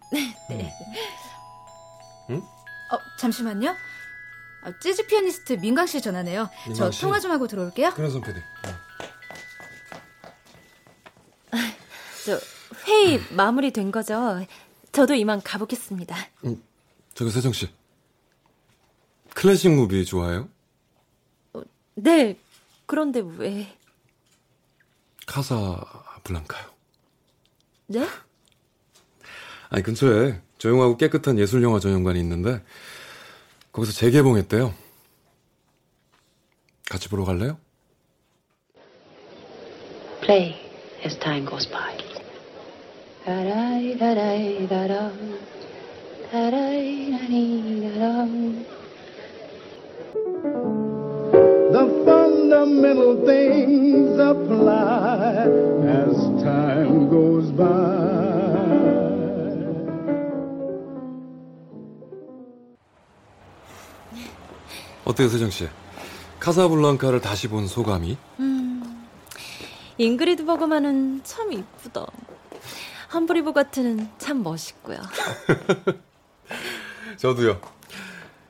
[2.30, 3.76] 어, 잠시만요.
[4.64, 6.50] 아, 재즈 피아니스트 민강 씨 전화네요.
[6.68, 7.02] 민강 저 씨.
[7.02, 7.92] 통화 좀 하고 들어올게요.
[7.94, 8.40] 그래선 PD.
[12.26, 12.40] 저
[12.88, 14.46] 회의 마무리된 거죠?
[14.94, 16.16] 저도 이만 가보겠습니다.
[17.14, 17.70] 저기 세정 씨,
[19.36, 20.48] 클래식 무비 좋아해요?
[21.96, 22.40] 네,
[22.86, 23.76] 그런데 왜?
[25.28, 25.80] 카사
[26.24, 26.66] 블랑카요.
[27.88, 28.08] 네?
[29.70, 32.64] 아니 근처에 조용하고 깨끗한 예술 영화 전용관이 있는데
[33.74, 34.74] 거기서 재개봉했대요.
[36.90, 37.58] 같이 보러 갈래요?
[40.22, 40.56] Play
[41.04, 41.98] as time goes by.
[51.74, 55.48] The fundamental things apply
[55.88, 58.33] as time goes by.
[65.06, 65.68] 어때요 세정 씨?
[66.40, 68.18] 카사블랑카를 다시 본 소감이?
[68.40, 69.08] 음,
[69.98, 72.06] 잉그리드 버그만은 참 이쁘다.
[73.08, 75.00] 함브리 보가트는 참 멋있고요.
[77.18, 77.62] 저도요.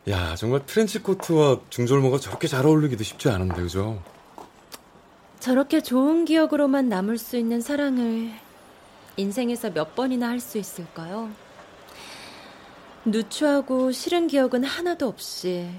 [0.09, 4.01] 야 정말 트렌치 코트와 중절모가 저렇게 잘 어울리기도 쉽지 않은데 그죠?
[5.39, 8.31] 저렇게 좋은 기억으로만 남을 수 있는 사랑을
[9.17, 11.29] 인생에서 몇 번이나 할 수 있을까요?
[13.05, 15.69] 누추하고 싫은 기억은 하나도 없이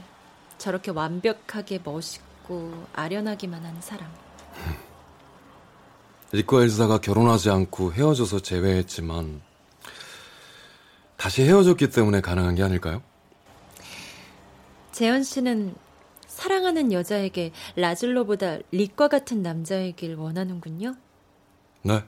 [0.58, 4.10] 저렇게 완벽하게 멋있고 아련하기만 한 사람.
[6.32, 9.40] 리과 엘사가 결혼하지 않고 헤어져서 재회했지만
[11.16, 13.02] 다시 헤어졌기 때문에 가능한 게 아닐까요?
[14.90, 15.74] 재현 씨는
[16.26, 20.96] 사랑하는 여자에게 라즐로보다 리과 같은 남자이길 원하는군요.
[21.82, 22.04] 네,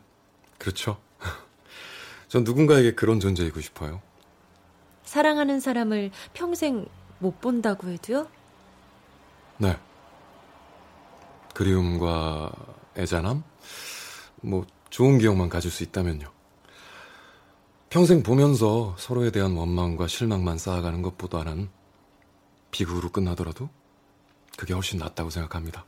[0.59, 0.99] 그렇죠.
[2.29, 4.03] 전 누군가에게 그런 존재이고 싶어요.
[5.05, 6.87] 사랑하는 사람을 평생
[7.21, 8.29] 못 본다고 해도요?
[9.59, 9.79] 네.
[11.55, 12.53] 그리움과
[12.97, 13.43] 애잔함?
[14.43, 16.31] 뭐, 좋은 기억만 가질 수 있다면요.
[17.89, 21.69] 평생 보면서 서로에 대한 원망과 실망만 쌓아가는 것보다는
[22.71, 23.71] 비극으로 끝나더라도
[24.57, 25.85] 그게 훨씬 낫다고 생각합니다.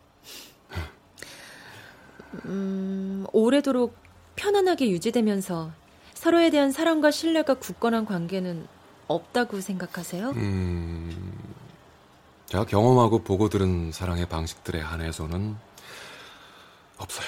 [2.46, 3.96] 음, 오래도록
[4.36, 5.72] 편안하게 유지되면서
[6.14, 8.66] 서로에 대한 사랑과 신뢰가 굳건한 관계는
[9.06, 10.30] 없다고 생각하세요?
[10.30, 11.38] 음,
[12.48, 15.56] 제가 경험하고 보고 들은 사랑의 방식들에 한해서는
[16.96, 17.26] 없어요.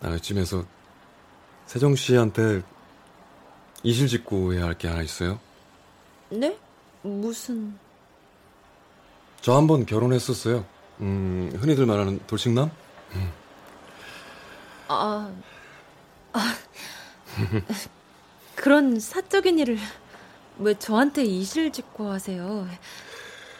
[0.00, 0.64] 나 이쯤에서
[1.66, 2.62] 세정 씨한테
[3.82, 5.38] 이실 직고 해야 할 게 하나 있어요.
[6.30, 6.56] 네?
[7.02, 7.78] 무슨
[9.40, 10.64] 저 한 번 결혼했었어요.
[11.00, 12.70] 음, 흔히들 말하는 돌싱남?
[14.88, 15.32] 아,
[16.32, 16.54] 아
[18.54, 19.78] 그런 사적인 일을
[20.60, 22.68] 왜 저한테 이실 짓고 하세요?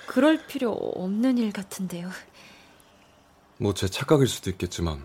[0.06, 2.10] 그럴 필요 없는 일 같은데요.
[3.58, 5.04] 뭐 제 착각일 수도 있겠지만,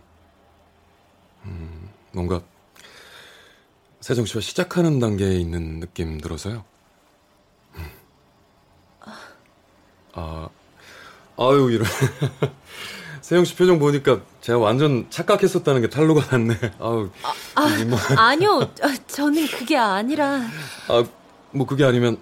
[1.45, 2.41] 음, 뭔가
[4.01, 6.63] 세정 씨와 시작하는 단계에 있는 느낌 들어서요.
[7.75, 7.85] 음.
[10.13, 10.49] 아,
[11.37, 11.85] 아유 이런
[13.21, 16.55] 세영 씨 표정 보니까 제가 완전 착각했었다는 게 탄로가 났네.
[16.79, 17.09] 아우,
[17.55, 17.97] 아, 뭐.
[18.17, 18.71] 아니요,
[19.07, 20.41] 저는 그게 아니라.
[20.87, 21.03] 아,
[21.55, 22.17] 뭐 그게 아니면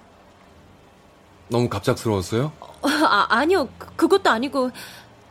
[1.50, 2.52] 너무 갑작스러웠어요?
[2.84, 4.69] 아, 아니요, 그, 그것도 아니고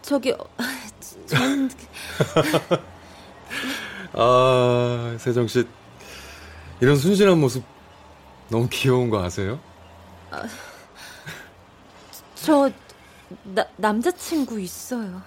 [0.03, 0.35] 저기
[1.27, 1.71] 전.
[4.15, 5.65] 아, 세정 씨
[6.81, 7.63] 이런 순진한 모습
[8.49, 9.61] 너무 귀여운 거 아세요?
[10.33, 10.43] 아,
[12.35, 12.69] 저
[13.45, 15.23] 나, 남자친구 있어요.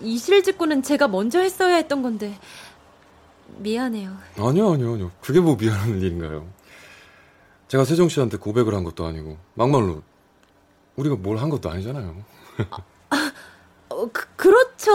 [0.00, 2.36] 이 실직구는 제가 먼저 했어야 했던 건데
[3.58, 4.16] 미안해요.
[4.38, 5.10] 아니요, 아니요, 아니요.
[5.20, 6.48] 그게 뭐 미안한 일인가요?
[7.68, 10.02] 제가 세정 씨한테 고백을 한 것도 아니고 막말로
[10.96, 12.24] 우리가 뭘 한 것도 아니잖아요.
[13.10, 13.32] 아,
[13.90, 14.90] 어, 그, 그렇죠.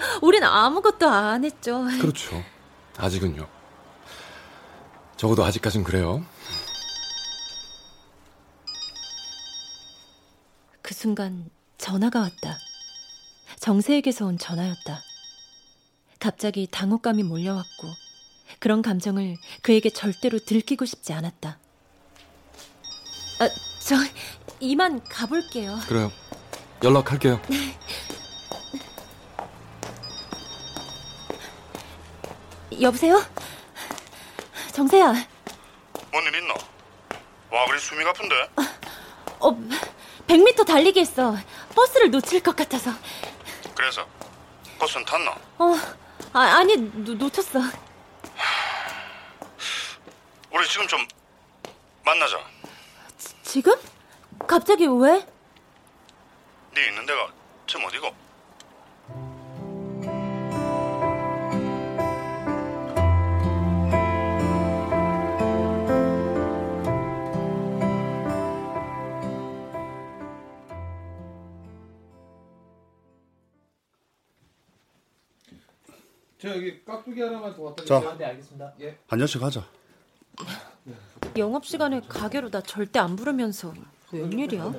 [0.22, 1.84] 우린 아무것도 안 했죠.
[2.00, 2.42] 그렇죠.
[2.96, 3.46] 아직은요.
[5.16, 6.24] 적어도 아직까진 그래요.
[10.82, 12.58] 그 순간 전화가 왔다.
[13.60, 15.00] 정세에게서 온 전화였다.
[16.28, 17.86] 갑자기 당혹감이 몰려왔고
[18.58, 21.58] 그런 감정을 그에게 절대로 들키고 싶지 않았다.
[23.40, 23.48] 아,
[23.86, 23.96] 저
[24.58, 25.78] 이만 가볼게요.
[25.86, 26.10] 그래요.
[26.82, 27.42] 연락할게요.
[32.80, 33.22] 여보세요?
[34.72, 35.12] 정세야.
[36.10, 36.54] 뭔 일 있나?
[37.50, 38.34] 와 그래 숨이 가쁜데?
[39.40, 39.50] 어,
[40.26, 41.36] 100m 달리기 했어.
[41.74, 42.90] 버스를 놓칠 것 같아서.
[43.74, 44.06] 그래서
[44.78, 45.30] 버스는 탔나?
[45.58, 45.74] 어,
[46.34, 47.60] 아, 아니 노, 놓쳤어.
[50.50, 51.06] 우리 지금 좀
[52.04, 52.40] 만나자.
[53.16, 53.72] 지, 지금?
[54.44, 55.24] 갑자기 왜?
[56.74, 57.28] 네 있는 데가
[57.68, 58.12] 지금 어디고?
[76.44, 78.00] 저 여기 깍두기 하나만 더 갖다 자.
[78.00, 78.16] 주세요.
[78.18, 78.72] 네, 알겠습니다.
[78.82, 78.98] 예.
[79.08, 79.64] 한 잔씩 하자.
[81.38, 83.72] 영업 시간에 가게로 나 절대 안 부르면서
[84.12, 84.72] 웬일이야?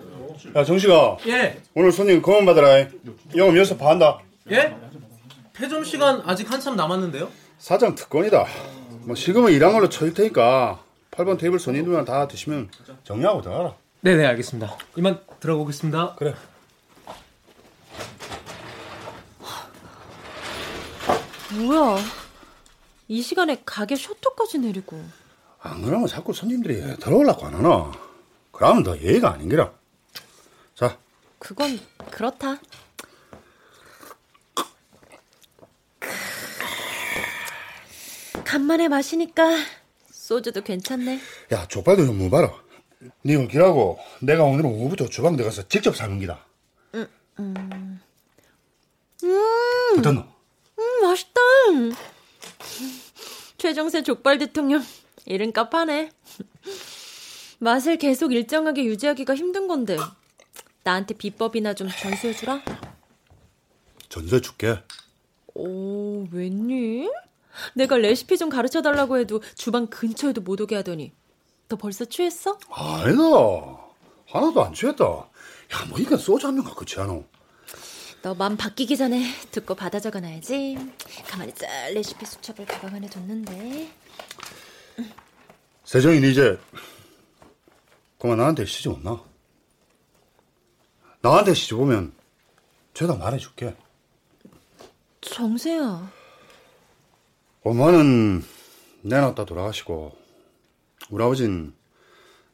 [0.56, 1.17] 야 정식아.
[1.25, 1.60] 예.
[1.73, 2.88] 오늘 손님 그만 받아라.
[3.36, 4.19] 영업 여기서 반다.
[4.51, 4.78] 예?
[5.54, 7.32] 폐점 시간 아직 한참 남았는데요?
[7.58, 8.45] 사장 특권이다.
[9.06, 12.69] 뭐 지금은 일한 걸로 쳐일 테니까 8번 테이블 손님들만 다 드시면
[13.04, 13.75] 정리하고 들어가라.
[14.01, 14.78] 네네 알겠습니다.
[14.97, 16.13] 이만 들어보겠습니다.
[16.19, 16.36] 그래.
[21.58, 21.98] 뭐야?
[23.08, 25.02] 이 시간에 가게 셔터까지 내리고.
[25.60, 27.91] 안 그러면 자꾸 손님들이 들어오려고 안 하나.
[28.52, 29.72] 그러면 더 예의가 아닌 게라.
[30.76, 30.98] 자,
[31.39, 31.80] 그건
[32.12, 32.58] 그렇다.
[38.44, 39.44] 간만에 마시니까
[40.12, 41.20] 소주도 괜찮네.
[41.52, 42.54] 야 족발도 좀 먹어봐라.
[43.24, 46.46] 네 오늘 길하고 내가 오늘은 오후부터 주방 들어가서 직접 사는 기다.
[46.96, 47.08] 음,
[47.39, 48.02] 음.
[49.24, 50.35] 음, 붙었노?
[51.10, 51.41] 음, 맛있다.
[53.58, 54.84] 최정세 족발 대통령
[55.26, 56.10] 이름값 하네.
[57.60, 59.98] 맛을 계속 일정하게 유지하기가 힘든 건데
[60.84, 62.62] 나한테 비법이나 좀 전수해 주라.
[64.10, 64.80] 전수해 줄게.
[65.54, 67.12] 오, 웬일?
[67.76, 71.13] 내가 레시피 좀 가르쳐 달라고 해도 주방 근처에도 못 오게 하더니
[71.70, 72.60] 너 벌써 취했어?
[72.70, 73.22] 아니다.
[74.28, 75.06] 하나도 안 취했다.
[75.06, 77.24] 야, 뭐 이건 소주 한 병 갖고 취하노.
[78.26, 80.78] 너 맘 바뀌기 전에 듣고 받아 적어놔야지.
[81.30, 83.92] 가만히 짤 레시피 수첩을 가방 안에 뒀는데.
[85.84, 86.60] 세정이는 이제
[88.18, 89.24] 그만 나한테 시집 없나?
[91.22, 92.14] 나한테 시집 오면
[92.96, 93.76] 죄다 말해줄게.
[95.22, 96.12] 정세야.
[97.62, 98.44] 엄마는
[99.04, 100.18] 내놨다 돌아가시고
[101.12, 101.76] 우리 아버진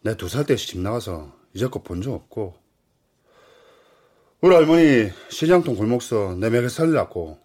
[0.02, 2.61] 내 두 살 때 시집 나가서 이제껏 본 적 없고
[4.44, 7.40] 우리 할머니 시장통 골목서 내 맥에 살려고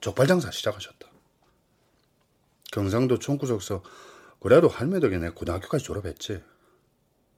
[0.00, 1.06] 족발 장사 시작하셨다.
[2.72, 3.84] 경상도 총구석서
[4.40, 6.42] 그래도 할매 덕에 내 고등학교까지 졸업했지.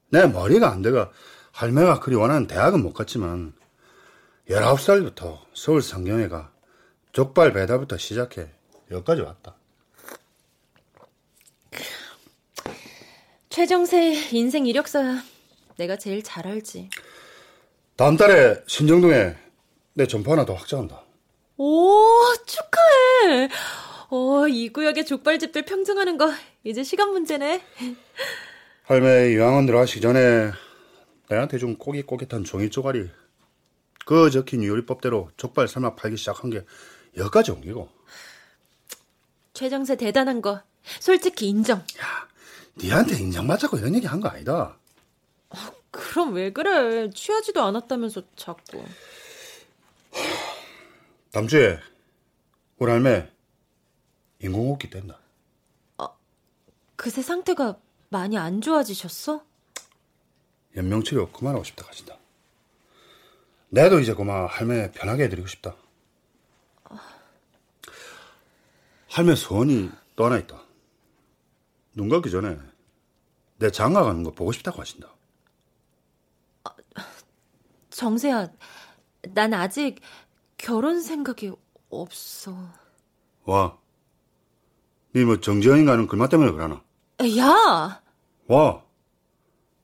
[0.08, 1.12] 내 머리가 안 돼가
[1.52, 3.52] 할매가 그리 원하는 대학은 못 갔지만
[4.48, 6.50] 19살부터 서울 상경에 가
[7.12, 8.48] 족발 배달부터 시작해
[8.90, 9.54] 여기까지 왔다.
[13.50, 15.22] 최정세 인생 이력서야.
[15.76, 16.88] 내가 제일 잘 알지.
[17.96, 19.34] 다음 달에 신정동에
[19.94, 21.02] 내 점포 하나 더 확장한다.
[21.56, 22.02] 오,
[22.44, 23.48] 축하해.
[24.10, 26.32] 어, 이 구역의 족발집들 평정하는 거
[26.64, 27.62] 이제 시간 문제네.
[28.84, 30.50] 할매 유학원 들어가시기 전에
[31.28, 33.08] 내한테 준 꼬깃꼬깃한 종이 쪼가리
[34.04, 36.64] 그 적힌 요리법대로 족발 삶아 팔기 시작한 게
[37.16, 37.88] 여기까지 옮기고
[39.54, 40.60] 최정세 대단한 거
[41.00, 41.82] 솔직히 인정.
[42.76, 44.76] 니한테 인정받자고 이런 얘기 한 거 아니다.
[45.94, 47.08] 그럼 왜 그래?
[47.10, 48.84] 취하지도 않았다면서 자꾸.
[51.30, 51.78] 다음 주에
[52.78, 53.30] 우리 할매
[54.40, 55.18] 인공호흡기 뗀다.
[56.96, 57.78] 그새 상태가
[58.08, 59.44] 많이 안 좋아지셨어?
[60.76, 62.18] 연명치료 그만하고 싶다 가신다.
[63.68, 65.76] 내도 이제 그만 할매 편하게 해드리고 싶다.
[69.08, 70.60] 할매 소원이 또 하나 있다.
[71.94, 72.58] 눈 감기 전에
[73.58, 75.13] 내 장가 가는 거 보고 싶다고 하신다.
[78.04, 78.48] 정세야,
[79.34, 80.00] 난 아직
[80.58, 81.52] 결혼 생각이
[81.90, 82.56] 없어.
[83.44, 83.78] 와.
[85.14, 86.82] 니뭐 정지현이 가는 그말 때문에 그러나?
[87.38, 88.02] 야!
[88.48, 88.82] 와.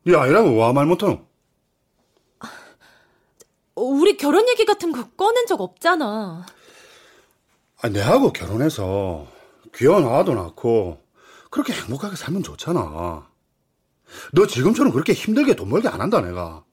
[0.04, 1.24] 니 아니라고 와 말 못하노?
[3.76, 6.44] 우리 결혼 얘기 같은 거 꺼낸 적 없잖아.
[7.82, 9.26] 아, 내하고 결혼해서
[9.74, 11.00] 귀여운 아도 낳고
[11.50, 13.30] 그렇게 행복하게 살면 좋잖아.
[14.32, 16.64] 너 지금처럼 그렇게 힘들게 돈 벌게 안 한다, 내가.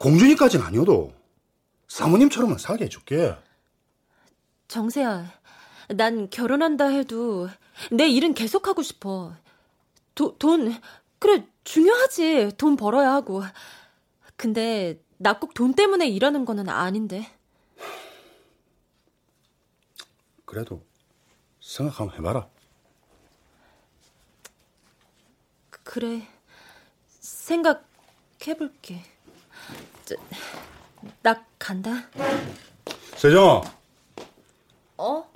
[0.00, 1.12] 공주니까지는 아니어도
[1.88, 3.36] 사모님처럼은 살게 해줄게.
[4.66, 5.30] 정세야,
[5.90, 7.48] 난 결혼한다 해도
[7.92, 9.34] 내 일은 계속하고 싶어.
[10.14, 10.72] 도, 돈,
[11.18, 12.52] 그래, 중요하지.
[12.56, 13.42] 돈 벌어야 하고.
[14.36, 17.30] 근데 나 꼭 돈 때문에 일하는 거는 아닌데.
[20.46, 20.82] 그래도
[21.60, 22.48] 생각 한번 해봐라.
[25.82, 26.26] 그래,
[27.20, 29.02] 생각해볼게.
[30.10, 30.16] 저,
[31.22, 31.90] 나 간다.
[33.16, 33.62] 세정아,
[34.96, 35.32] 어?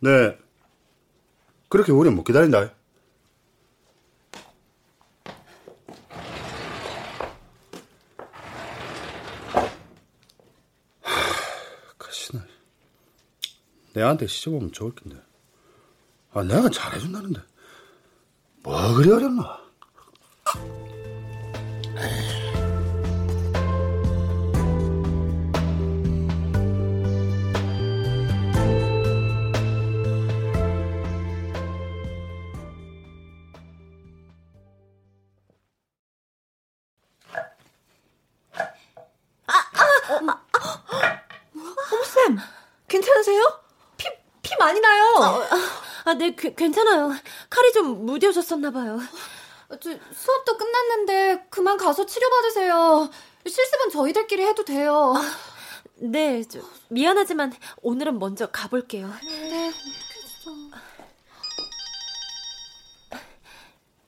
[0.00, 0.36] 네.
[1.68, 2.74] 그렇게 오래 못 기다린다.
[11.98, 12.44] 가시나.
[13.92, 15.22] 내한테 시집 오면 좋을 텐데.
[16.32, 17.40] 아, 내가 잘해준다는데.
[18.64, 19.67] 뭐 그리 어렵나?
[43.08, 43.60] 괜찮으세요?
[43.96, 44.08] 피,
[44.42, 45.04] 피 많이 나요.
[46.04, 47.10] 아, 네, 그, 괜찮아요.
[47.48, 48.98] 칼이 좀 무뎌졌었나봐요.
[49.80, 53.10] 저, 수업도 끝났는데 그만 가서 치료받으세요.
[53.46, 55.14] 실습은 저희들끼리 해도 돼요.
[55.96, 59.12] 네, 저, 미안하지만 오늘은 먼저 가볼게요.
[59.22, 59.72] 네.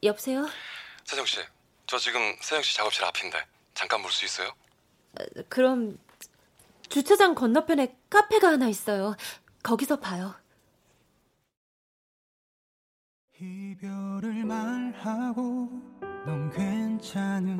[0.02, 0.46] 여보세요?
[1.04, 1.38] 세정 씨,
[1.86, 4.52] 저 지금 세정 씨 작업실 앞인데 잠깐 볼 수 있어요?
[5.48, 5.98] 그럼
[6.90, 9.16] 주차장 건너편에 카페가 하나 있어요.
[9.62, 10.34] 거기서 봐요.
[13.40, 15.70] 이별을 말하고
[16.26, 17.58] 넌 괜찮은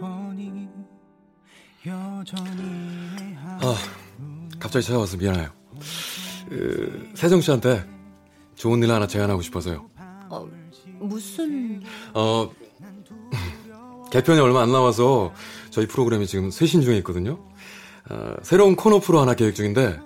[0.00, 0.68] 거니
[1.86, 3.76] 여전히 아,
[4.58, 5.50] 갑자기 찾아와서 미안해요.
[6.48, 7.86] 그, 세정 씨한테
[8.56, 9.88] 좋은 일 하나 제안하고 싶어서요.
[10.30, 10.48] 어,
[10.98, 11.82] 무슨...
[12.14, 12.50] 어,
[14.10, 15.32] 개편이 얼마 안 남아서
[15.70, 17.51] 저희 프로그램이 지금 쇄신 중에 있거든요.
[18.10, 19.98] 어, 새로운 코너 프로 하나 계획 중인데,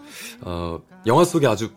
[0.42, 1.70] 어, 영화 속에 아주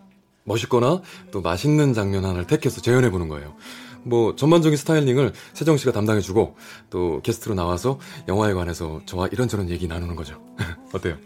[0.44, 1.02] 멋있거나
[1.32, 3.56] 또 맛있는 장면 하나를 택해서 재현해 보는 거예요.
[4.04, 6.56] 뭐, 전반적인 스타일링을 세정 씨가 담당해 주고,
[6.90, 10.42] 또 게스트로 나와서 영화에 관해서 저와 이런저런 얘기 나누는 거죠.
[10.94, 11.18] 어때요?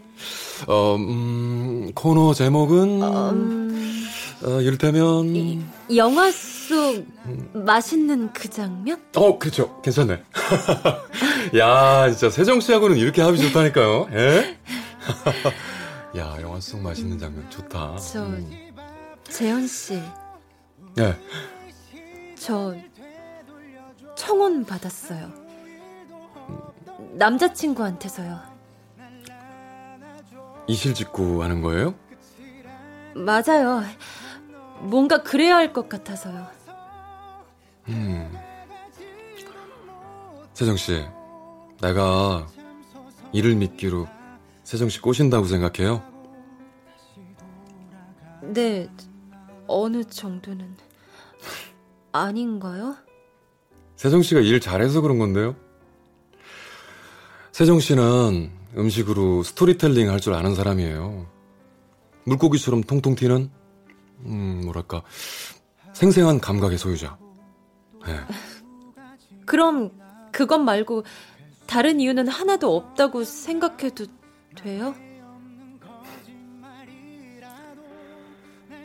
[0.66, 4.04] 어, 음, 코너 제목은, 음...
[4.44, 5.60] 어, 이를테면, 이,
[5.96, 7.06] 영화 속
[7.52, 9.00] 맛있는 그 장면?
[9.16, 9.80] 어, 그렇죠.
[9.82, 10.22] 괜찮네.
[11.58, 14.08] 야, 진짜 세정 씨하고는 이렇게 합이 좋다니까요.
[14.12, 14.58] 예?
[16.16, 17.96] 야, 영화 속 맛있는 장면 좋다.
[17.96, 18.26] 저,
[19.24, 20.00] 재현 씨.
[20.94, 21.18] 네.
[22.36, 22.74] 저
[24.16, 25.30] 청혼 받았어요.
[27.12, 28.40] 남자친구한테서요.
[30.66, 31.94] 이실직고 하는 거예요?
[33.14, 33.82] 맞아요.
[34.80, 36.46] 뭔가 그래야 할 것 같아서요.
[37.88, 38.38] 음.
[40.54, 41.04] 세정 씨,
[41.80, 42.46] 내가
[43.32, 44.06] 이를 믿기로
[44.64, 46.02] 세정 씨 꼬신다고 생각해요?
[48.42, 48.88] 네,
[49.66, 50.76] 어느 정도는
[52.12, 52.96] 아닌가요?
[53.96, 55.56] 세정 씨가 일 잘해서 그런 건데요.
[57.52, 61.26] 세정 씨는 음식으로 스토리텔링 할 줄 아는 사람이에요.
[62.24, 63.50] 물고기처럼 통통 튀는,
[64.26, 65.02] 음, 뭐랄까,
[65.92, 67.16] 생생한 감각의 소유자.
[68.06, 68.18] 네.
[69.46, 69.92] 그럼
[70.32, 71.04] 그것 말고
[71.66, 74.06] 다른 이유는 하나도 없다고 생각해도
[74.54, 74.94] 돼요?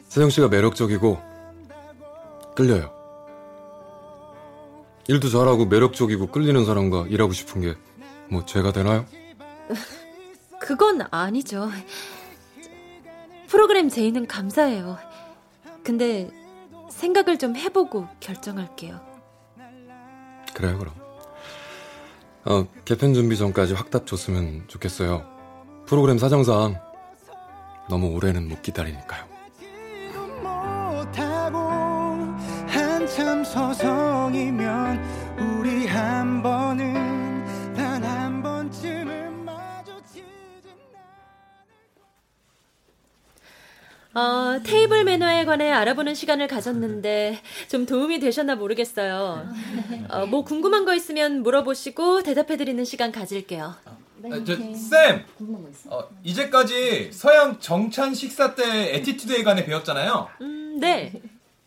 [0.07, 1.19] 세정 씨가 매력적이고
[2.55, 2.91] 끌려요.
[5.07, 7.75] 일도 잘하고 매력적이고 끌리는 사람과 일하고 싶은 게
[8.31, 9.05] 뭐 죄가 되나요?
[10.61, 11.69] 그건 아니죠.
[13.47, 14.97] 프로그램 제의는 감사해요.
[15.83, 16.29] 근데
[16.91, 18.99] 생각을 좀 해보고 결정할게요.
[20.53, 20.93] 그래요, 그럼.
[22.45, 25.25] 어, 개편 준비 전까지 확답 줬으면 좋겠어요.
[25.89, 26.79] 프로그램 사정상
[27.89, 29.25] 너무 오래는 못 기다리니까요.
[30.43, 31.57] 못하고
[32.67, 35.03] 한참 서성이면
[35.39, 40.23] 우리 한 번은 단한 번쯤은 마주치
[44.13, 49.49] 어, 테이블 매너에 관해 알아보는 시간을 가졌는데 좀 도움이 되셨나 모르겠어요.
[50.09, 53.73] 어, 뭐 궁금한 거 있으면 물어보시고 대답해드리는 시간 가질게요.
[54.25, 55.25] 아, 저, 쌤!
[55.87, 60.29] 어, 이제까지 서양 정찬 식사 때 attitude에 관해 배웠잖아요.
[60.41, 61.13] 음, 네.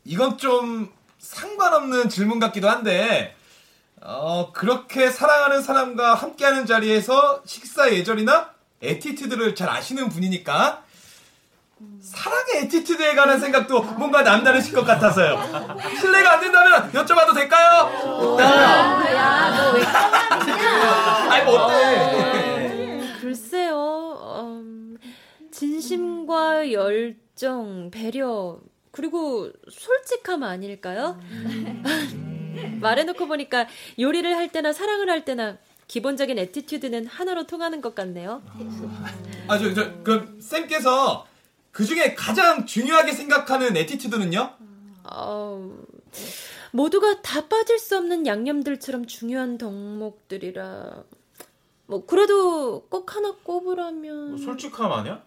[0.05, 3.34] 이건 좀 상관없는 질문 같기도 한데,
[4.00, 8.50] 어, 그렇게 사랑하는 사람과 함께하는 자리에서 식사 예절이나
[8.82, 10.82] attitude를 잘 아시는 분이니까,
[12.00, 15.38] 사랑의 attitude에 관한 생각도 뭔가 남다르실 것 같아서요.
[16.00, 18.38] 실례가 안 된다면 여쭤봐도 될까요?
[18.40, 19.84] 야, 너 왜
[21.30, 23.18] 아니, 뭐 어때?
[23.20, 24.96] 글쎄요, 음,
[25.62, 28.58] 진심과 열정, 배려,
[28.90, 31.20] 그리고 솔직함 아닐까요?
[32.80, 38.42] 말해놓고 보니까 요리를 할 때나 사랑을 할 때나 기본적인 attitude는 하나로 통하는 것 같네요.
[39.46, 41.28] 아, 저, 저, 그, 쌤께서
[41.70, 44.56] 그 중에 가장 중요하게 생각하는 attitude는요?
[45.04, 45.78] 어,
[46.72, 51.04] 모두가 다 빠질 수 없는 양념들처럼 중요한 덕목들이라.
[51.86, 55.22] 뭐 그래도 꼭 하나 꼽으라면 뭐 솔직함 아니야?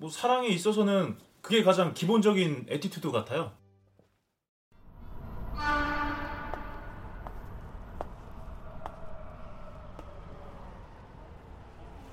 [0.00, 3.52] 뭐 사랑에 있어서는 그게 가장 기본적인 attitude 같아요.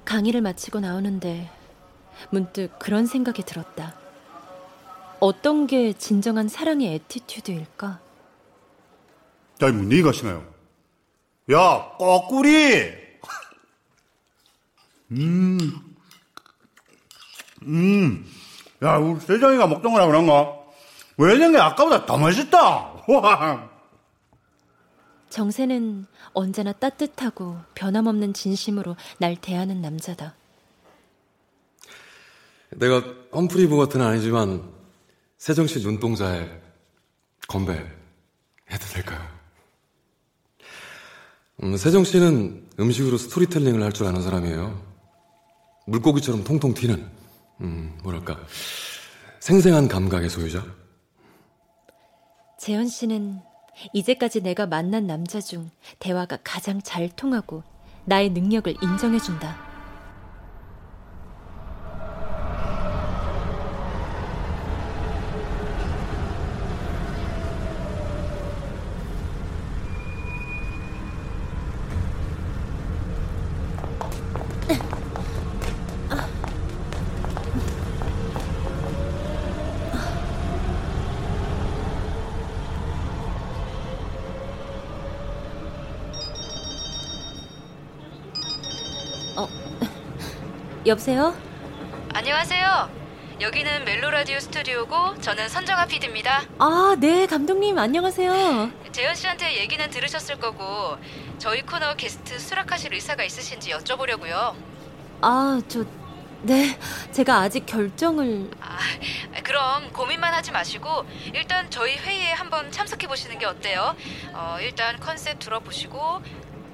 [0.03, 1.49] 강의를 마치고 나오는데
[2.29, 3.95] 문득 그런 생각이 들었다.
[5.21, 7.87] 어떤 게 진정한 사랑의 에티튜드일까?
[9.61, 10.45] 야, 뭐, 니가 시나요?
[11.53, 13.07] 야, 거꾸리!
[15.11, 15.96] 음,
[17.67, 18.25] 음,
[18.83, 20.53] 야, 우리 세정이가 먹던 거라 그런가?
[21.17, 22.59] 왜 이런 게 아까보다 더 맛있다!
[23.07, 23.69] 와!
[25.29, 30.35] 정세는 언제나 따뜻하고 변함없는 진심으로 날 대하는 남자다.
[32.71, 33.03] 내가
[33.33, 34.69] 험프리 보가트는 아니지만
[35.37, 36.49] 세정 씨 눈동자에
[37.47, 37.73] 건배
[38.71, 39.21] 해도 될까요?
[41.63, 44.85] 음, 세정 씨는 음식으로 스토리텔링을 할 줄 아는 사람이에요.
[45.87, 47.09] 물고기처럼 통통 튀는,
[47.61, 48.37] 음, 뭐랄까,
[49.39, 50.63] 생생한 감각의 소유자.
[52.59, 53.39] 재현 씨는
[53.93, 57.63] 이제까지 내가 만난 남자 중 대화가 가장 잘 통하고
[58.05, 59.66] 나의 능력을 인정해준다.
[90.87, 91.35] 여보세요?
[92.13, 92.89] 안녕하세요.
[93.41, 96.43] 여기는 멜로 라디오 스튜디오고 저는 선정아 PD입니다.
[96.59, 98.71] 아, 네, 감독님 안녕하세요.
[98.93, 100.97] 재현 씨한테 얘기는 들으셨을 거고
[101.39, 104.55] 저희 코너 게스트 수락하실 의사가 있으신지 여쭤보려고요.
[105.21, 105.83] 아, 저
[106.43, 106.79] 네,
[107.11, 108.77] 제가 아직 결정을 아,
[109.43, 113.93] 그럼 고민만 하지 마시고 일단 저희 회의에 한번 참석해 보시는 게 어때요?
[114.33, 116.21] 어, 일단 컨셉 들어보시고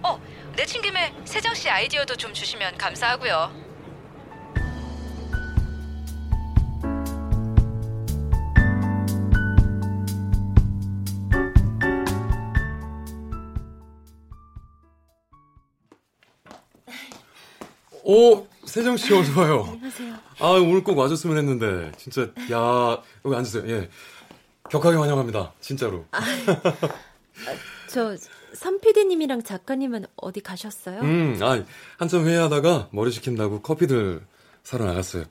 [0.04, 0.22] 어,
[0.56, 3.63] 내친 김에 세정 씨 아이디어도 좀 주시면 감사하고요.
[18.14, 19.66] 오, 세정 씨 어서 와요.
[19.72, 20.14] 안녕하세요.
[20.38, 23.68] 아, 오늘 꼭 와줬으면 했는데 진짜 야 여기 앉으세요.
[23.68, 23.90] 예,
[24.70, 25.54] 격하게 환영합니다.
[25.60, 26.06] 진짜로.
[26.12, 26.20] 아,
[27.90, 28.16] 저
[28.54, 31.02] 삼PD님이랑 작가님은 어디 가셨어요?
[31.02, 31.64] 음, 아,
[31.98, 34.24] 한참 회의하다가 머리 식힌다고 커피들
[34.64, 35.24] 사러 나갔어요.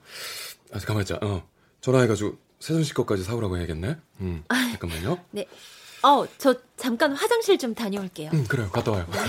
[0.73, 1.21] 아, 잠깐만 있자.
[1.23, 1.47] 어,
[1.83, 3.97] 전화해가지고 세정 씨 것까지 사오라고 해야겠네.
[4.23, 5.21] 음, 잠깐만요.
[5.31, 5.47] 네.
[6.03, 8.31] 어, 저 잠깐 화장실 좀 다녀올게요.
[8.35, 8.69] 응, 그래요.
[8.73, 9.07] 갔다 와요.
[9.13, 9.23] 정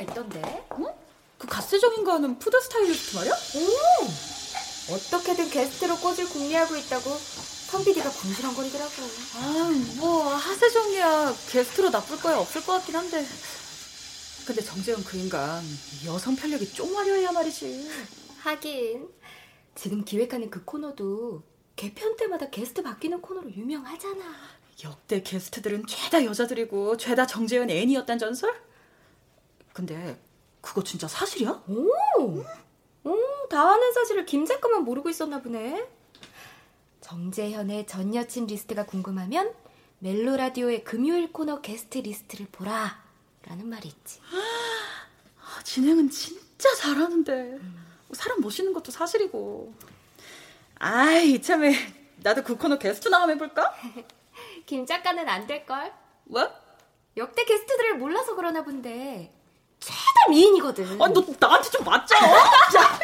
[0.00, 0.66] 얘기가 있던데.
[0.78, 0.86] 응?
[1.38, 3.32] 그 하세정인가 하는 푸드 스타일리스트 말이야?
[3.32, 4.94] 오!
[4.94, 8.92] 어떻게든 게스트로 꽂을 궁리하고 있다고 선 피디가 궁시렁거리더라고.
[9.36, 13.24] 아, 뭐 하세정이야 게스트로 나쁠 거야 없을 것 같긴 한데.
[14.46, 15.62] 근데 정재현 그 인간
[16.06, 17.88] 여성 편력이 좀 화려해야 말이지.
[18.40, 19.08] 하긴
[19.74, 21.42] 지금 기획하는 그 코너도
[21.76, 24.24] 개편 때마다 게스트 바뀌는 코너로 유명하잖아.
[24.82, 28.69] 역대 게스트들은 죄다 여자들이고 죄다 정재현 애인이었단 전설?
[29.80, 30.20] 근데
[30.60, 31.64] 그거 진짜 사실이야?
[31.66, 32.44] 오,
[33.04, 33.16] 오,
[33.48, 35.88] 다 아는 사실을 김 작가만 모르고 있었나 보네.
[37.00, 39.54] 정재현의 전 여친 리스트가 궁금하면
[39.98, 43.02] 멜로 라디오의 금요일 코너 게스트 리스트를 보라.
[43.46, 44.20] 라는 말이 있지.
[45.40, 47.58] 아, 진행은 진짜 잘하는데.
[48.12, 49.72] 사람 모시는 것도 사실이고.
[50.78, 51.72] 아이, 이참에
[52.16, 53.74] 나도 그 코너 게스트 나가면 해볼까?
[54.66, 55.90] 김 작가는 안 될걸?
[56.24, 56.50] 뭐?
[57.16, 59.39] 역대 게스트들을 몰라서 그러나 본데
[59.80, 61.00] 최다 미인이거든.
[61.00, 62.14] 아, 너 나한테 좀 맞죠?
[62.14, 62.98] 자,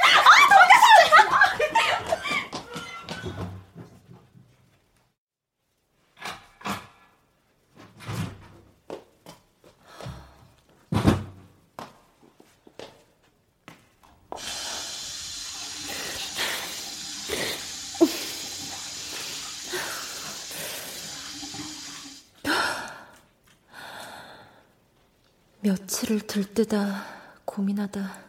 [25.66, 27.04] 며칠을 들뜨다
[27.44, 28.24] 고민하다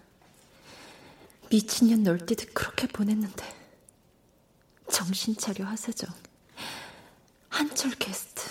[1.52, 3.46] 미친년 널뛰듯 그렇게 보냈는데
[4.92, 6.10] 정신 차려 하세정.
[7.50, 8.42] 한철 게스트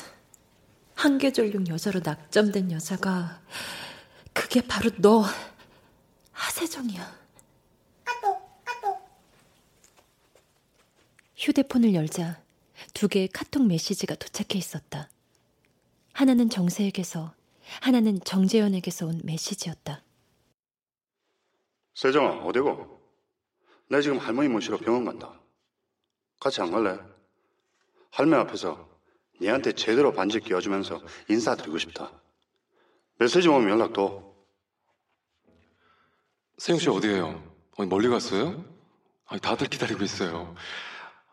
[0.95, 3.43] 한계전용 여자로 낙점된 여자가
[4.33, 5.25] 그게 바로 너
[6.31, 7.27] 하세정이야.
[11.37, 12.41] 휴대폰을 열자
[12.95, 15.11] 두 개의 카톡 메시지가 도착해 있었다.
[16.13, 17.36] 하나는 정세에게서
[17.81, 20.03] 하나는 정재현에게서 온 메시지였다.
[21.95, 23.01] 세정아, 어디고?
[23.89, 25.41] 나 지금 할머니 모시러 병원 간다.
[26.41, 26.99] 같이 안 갈래?
[28.11, 28.89] 할매 앞에서
[29.41, 32.13] 니한테 제대로 반지 끼워주면서 인사드리고 싶다.
[33.19, 34.35] 메시지 오면 연락 둬.
[36.59, 37.43] 세영 씨 어디에요?
[37.77, 38.65] 어디 멀리 갔어요?
[39.27, 40.55] 아니, 다들 기다리고 있어요.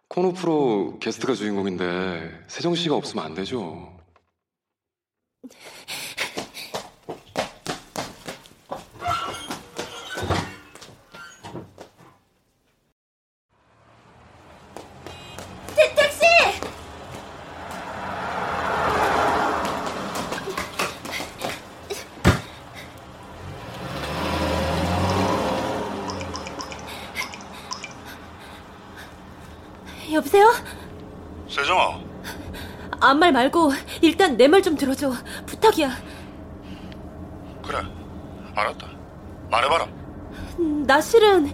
[0.08, 3.98] 코너 프로 게스트가 주인공인데 세정 씨가 없으면 안 되죠.
[15.76, 16.24] 태, 택시!
[30.12, 30.52] 여보세요?
[31.50, 32.00] 세정아,
[33.00, 33.72] 아무 말 말고
[34.02, 35.12] 일단 내 말 좀 들어줘.
[35.48, 35.90] 부탁이야.
[37.66, 37.80] 그래.
[38.56, 38.88] 알았다.
[39.50, 39.86] 말해봐라.
[40.60, 41.52] 음, 나 실은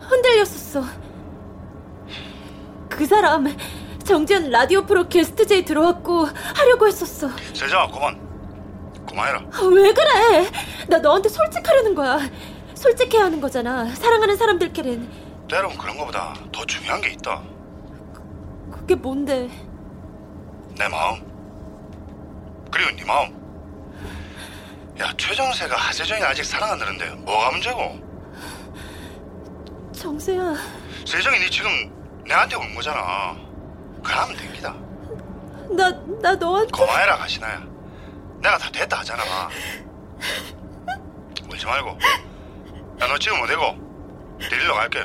[0.00, 0.84] 흔들렸었어.
[2.90, 3.46] 그 사람
[4.04, 7.28] 정지현 라디오 프로 게스트 제이 들어왔고 하려고 했었어.
[7.54, 8.20] 세정아, 그만.
[9.08, 9.38] 그만해라.
[9.50, 10.50] 아, 왜 그래?
[10.88, 12.18] 나 너한테 솔직하려는 거야.
[12.74, 13.86] 솔직해야 하는 거잖아.
[13.94, 15.08] 사랑하는 사람들끼린.
[15.48, 17.42] 때론 그런 거보다 더 중요한 게 있다.
[18.70, 19.48] 그게 뭔데?
[20.76, 21.20] 내 마음.
[22.70, 23.44] 그리고 네 마음.
[25.00, 27.98] 야, 최정세가 하세정이 아직 사랑한다는데 뭐가 문제고?
[29.92, 30.54] 정세야.
[31.06, 31.70] 세정이 네 지금
[32.26, 33.36] 내한테 온 거잖아.
[34.02, 34.74] 그러면 됩니다.
[35.70, 36.70] 나, 나 너한테.
[36.72, 37.64] 고마해라, 가시나야.
[38.42, 39.22] 내가 다 됐다 하잖아.
[41.50, 41.88] 울지 말고.
[41.90, 44.38] 야, 너 지금 어디고?
[44.50, 45.04] 데리러 갈게.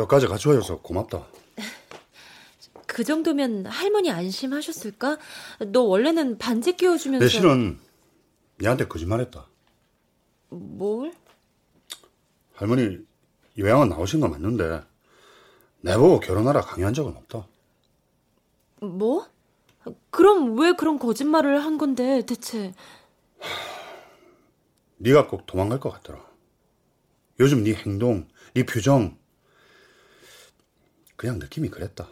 [0.00, 1.26] 여기까지 같이 와줘서 고맙다.
[2.86, 5.18] 그 정도면 할머니 안심하셨을까?
[5.66, 7.24] 너 원래는 반지 끼워주면서.
[7.24, 7.78] 내 실은
[8.60, 9.46] 니한테 거짓말했다.
[10.48, 11.12] 뭘?
[12.54, 12.98] 할머니
[13.58, 14.82] 요양원 나오신 거 맞는데
[15.82, 17.46] 내보고 결혼하라 강요한 적은 없다.
[18.80, 19.26] 뭐?
[20.10, 22.74] 그럼 왜 그런 거짓말을 한 건데 대체?
[24.96, 26.22] 네가 꼭 도망갈 것 같더라.
[27.38, 29.16] 요즘 네 행동, 네 표정
[31.20, 32.08] 그냥 느낌이 그랬다.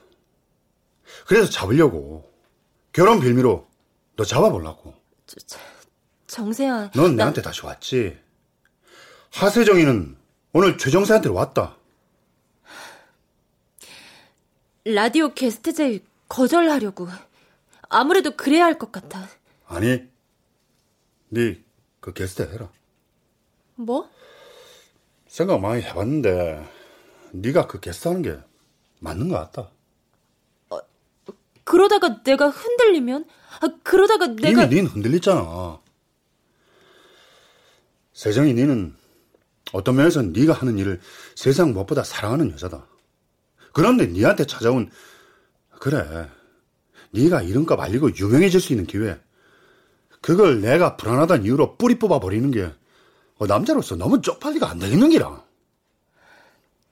[1.26, 2.30] 그래서 잡으려고
[2.92, 3.66] 결혼 빌미로
[4.16, 4.94] 너 잡아보려고.
[6.26, 6.90] 정세야.
[6.94, 8.18] 넌 나- 내한테 다시 왔지.
[9.32, 10.14] 하세정이는
[10.52, 11.78] 오늘 최정세한테 왔다.
[14.84, 17.08] 라디오 게스트 제의 거절하려고.
[17.88, 19.26] 아무래도 그래야 할 것 같아.
[19.68, 20.02] 아니,
[21.30, 21.62] 네
[22.00, 22.70] 그 게스트 해라.
[23.74, 24.10] 뭐?
[25.28, 26.68] 생각 많이 해봤는데
[27.32, 28.38] 네가 그 게스트 하는 게
[29.00, 29.70] 맞는 것 같다.
[31.64, 33.26] 그러다가 내가 흔들리면?
[33.60, 35.78] 아, 그러다가 내가 이미 닌 흔들렸잖아.
[38.14, 38.96] 세정이 니는
[39.72, 41.00] 어떤 면에서 네가 하는 일을
[41.36, 42.86] 세상 무엇보다 사랑하는 여자다.
[43.72, 44.90] 그런데 니한테 찾아온
[45.78, 46.28] 그래
[47.10, 49.20] 네가 이름값 알리고 유명해질 수 있는 기회
[50.20, 52.72] 그걸 내가 불안하다는 이유로 뿌리 뽑아 버리는 게
[53.36, 55.44] 어, 남자로서 너무 쪽팔리가 안 되겠는 기라.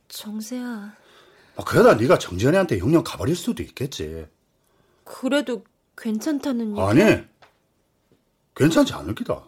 [0.08, 0.94] 정세야.
[1.56, 4.26] 뭐 그러다 네가 정지현이한테 영영 가버릴 수도 있겠지.
[5.04, 5.64] 그래도
[5.96, 6.80] 괜찮다는 얘기.
[6.80, 7.24] 아니,
[8.54, 9.42] 괜찮지 않을 기다.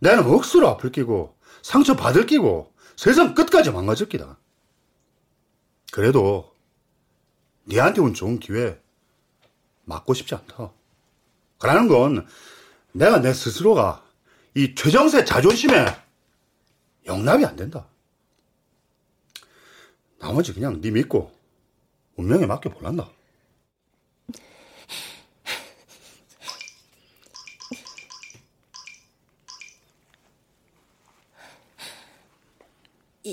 [0.00, 4.38] 나는 억수로 아플 끼고, 상처 받을 끼고, 세상 끝까지 망가질 끼다.
[5.92, 6.52] 그래도,
[7.66, 8.78] 니한테 온 좋은 기회,
[9.84, 10.72] 맞고 싶지 않다.
[11.58, 12.26] 그라는 건,
[12.92, 14.04] 내가 내 스스로가
[14.54, 15.86] 이 최정세 자존심에
[17.06, 17.86] 용납이 안 된다.
[20.22, 21.32] 나머지 그냥 네 믿고,
[22.16, 23.10] 운명에 맡겨 볼란다.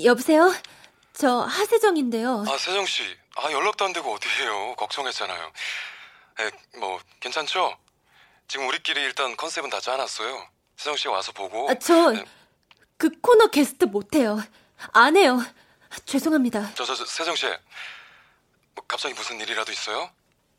[0.04, 0.52] 여보세요?
[1.12, 2.44] 저 하세정인데요.
[2.48, 3.02] 아 세정 씨,
[3.36, 4.74] 아 연락도 안 되고 어디에요?
[4.76, 5.52] 걱정했잖아요.
[6.40, 7.76] 에, 뭐 괜찮죠?
[8.48, 10.46] 지금 우리끼리 일단 컨셉은 다 짜놨어요.
[10.76, 11.68] 세정 씨 와서 보고.
[11.70, 12.14] 아, 저
[12.96, 14.38] 그 코너 게스트 못 해요.
[14.92, 15.38] 안 해요.
[16.04, 16.72] 죄송합니다.
[16.74, 17.46] 저, 저, 저 세정 씨,
[18.74, 20.10] 뭐 갑자기 무슨 일이라도 있어요?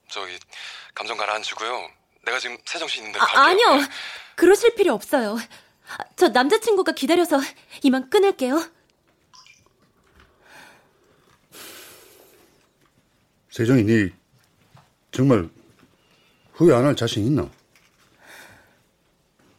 [0.09, 0.37] 저기
[0.93, 1.89] 감정 가라앉히고요.
[2.25, 3.67] 내가 지금 세정 씨 있는데 아, 갈게요.
[3.69, 3.87] 아니요.
[4.35, 5.37] 그러실 필요 없어요.
[5.37, 7.39] 아, 저 남자친구가 기다려서
[7.83, 8.61] 이만 끊을게요.
[13.49, 14.09] 세정이 네
[15.11, 15.49] 정말
[16.53, 17.49] 후회 안 할 자신 있나?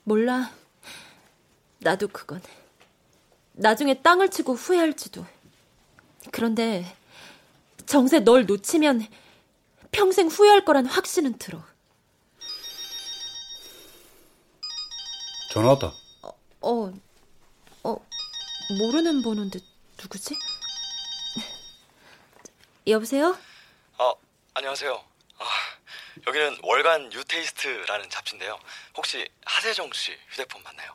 [0.05, 0.51] 몰라.
[1.79, 2.43] 나도 그건.
[3.53, 5.27] 나중에 땅을 치고 후회할지도.
[6.33, 6.85] 그런데
[7.87, 9.07] 정세 널 놓치면
[9.93, 11.63] 평생 후회할 거란 확신은 들어.
[15.51, 15.93] 전화 왔다.
[16.63, 16.93] 어,
[17.85, 18.07] 어,
[18.79, 19.61] 모르는 번호인데
[20.01, 20.35] 누구지?
[22.87, 23.37] 여보세요?
[23.99, 24.13] 어,
[24.55, 25.05] 안녕하세요.
[25.39, 25.45] 아,
[26.27, 28.59] 여기는 월간 유테이스트라는 잡지인데요.
[28.97, 30.91] 혹시 하세정 씨 휴대폰 맞나요?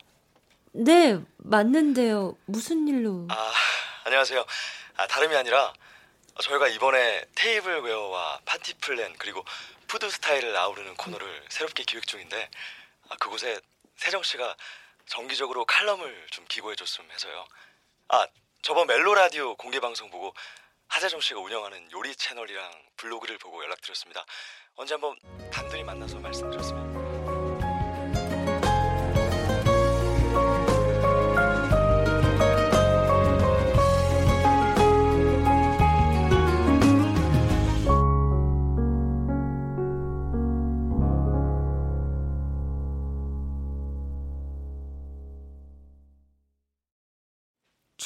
[0.72, 2.36] 네, 맞는데요.
[2.46, 3.26] 무슨 일로?
[3.30, 3.52] 아,
[4.04, 4.44] 안녕하세요.
[4.98, 5.72] 아, 다름이 아니라
[6.42, 9.44] 저희가 이번에 tableware와 파티 플랜 그리고
[9.86, 12.50] food style을 아우르는 코너를 새롭게 기획 중인데
[13.08, 13.60] 아, 그곳에
[13.96, 14.56] 세정 씨가
[15.06, 17.46] 정기적으로 칼럼을 좀 기고해 줬으면 해서요.
[18.08, 18.26] 아,
[18.62, 20.34] 저번 멜로 라디오 공개 방송 보고
[20.88, 24.24] 하세정 씨가 운영하는 요리 채널이랑 블로그를 보고 연락드렸습니다.
[24.74, 25.16] 언제 한번
[25.52, 26.87] 단둘이 만나서 말씀드렸으면.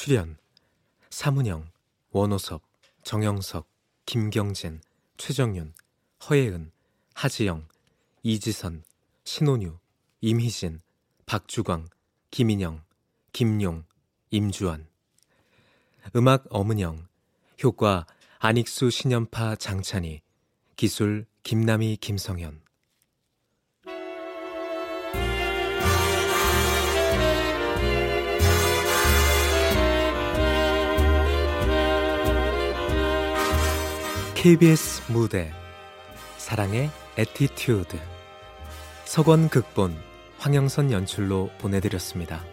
[0.03, 0.35] 출연
[1.11, 1.69] 사문영,
[2.11, 2.61] 원호섭,
[3.03, 3.65] 정영석,
[4.05, 4.81] 김경진,
[5.15, 5.73] 최정윤,
[6.29, 6.73] 허예은,
[7.13, 7.65] 하지영,
[8.21, 8.83] 이지선,
[9.23, 9.77] 신혼유,
[10.19, 10.81] 임희진,
[11.25, 11.87] 박주광,
[12.31, 12.83] 김인영,
[13.31, 13.85] 김용,
[14.29, 14.87] 임주환.
[16.17, 17.07] 음악 엄은영
[17.63, 18.05] 효과
[18.39, 20.19] 안익수 신연파 장찬희
[20.75, 22.62] 기술 김남희 김성현
[34.43, 35.53] KBS 무대
[36.35, 37.97] 사랑의 에티튜드
[39.05, 39.95] 서건 극본
[40.37, 42.43] 황영선 연출로 보내드렸습니다.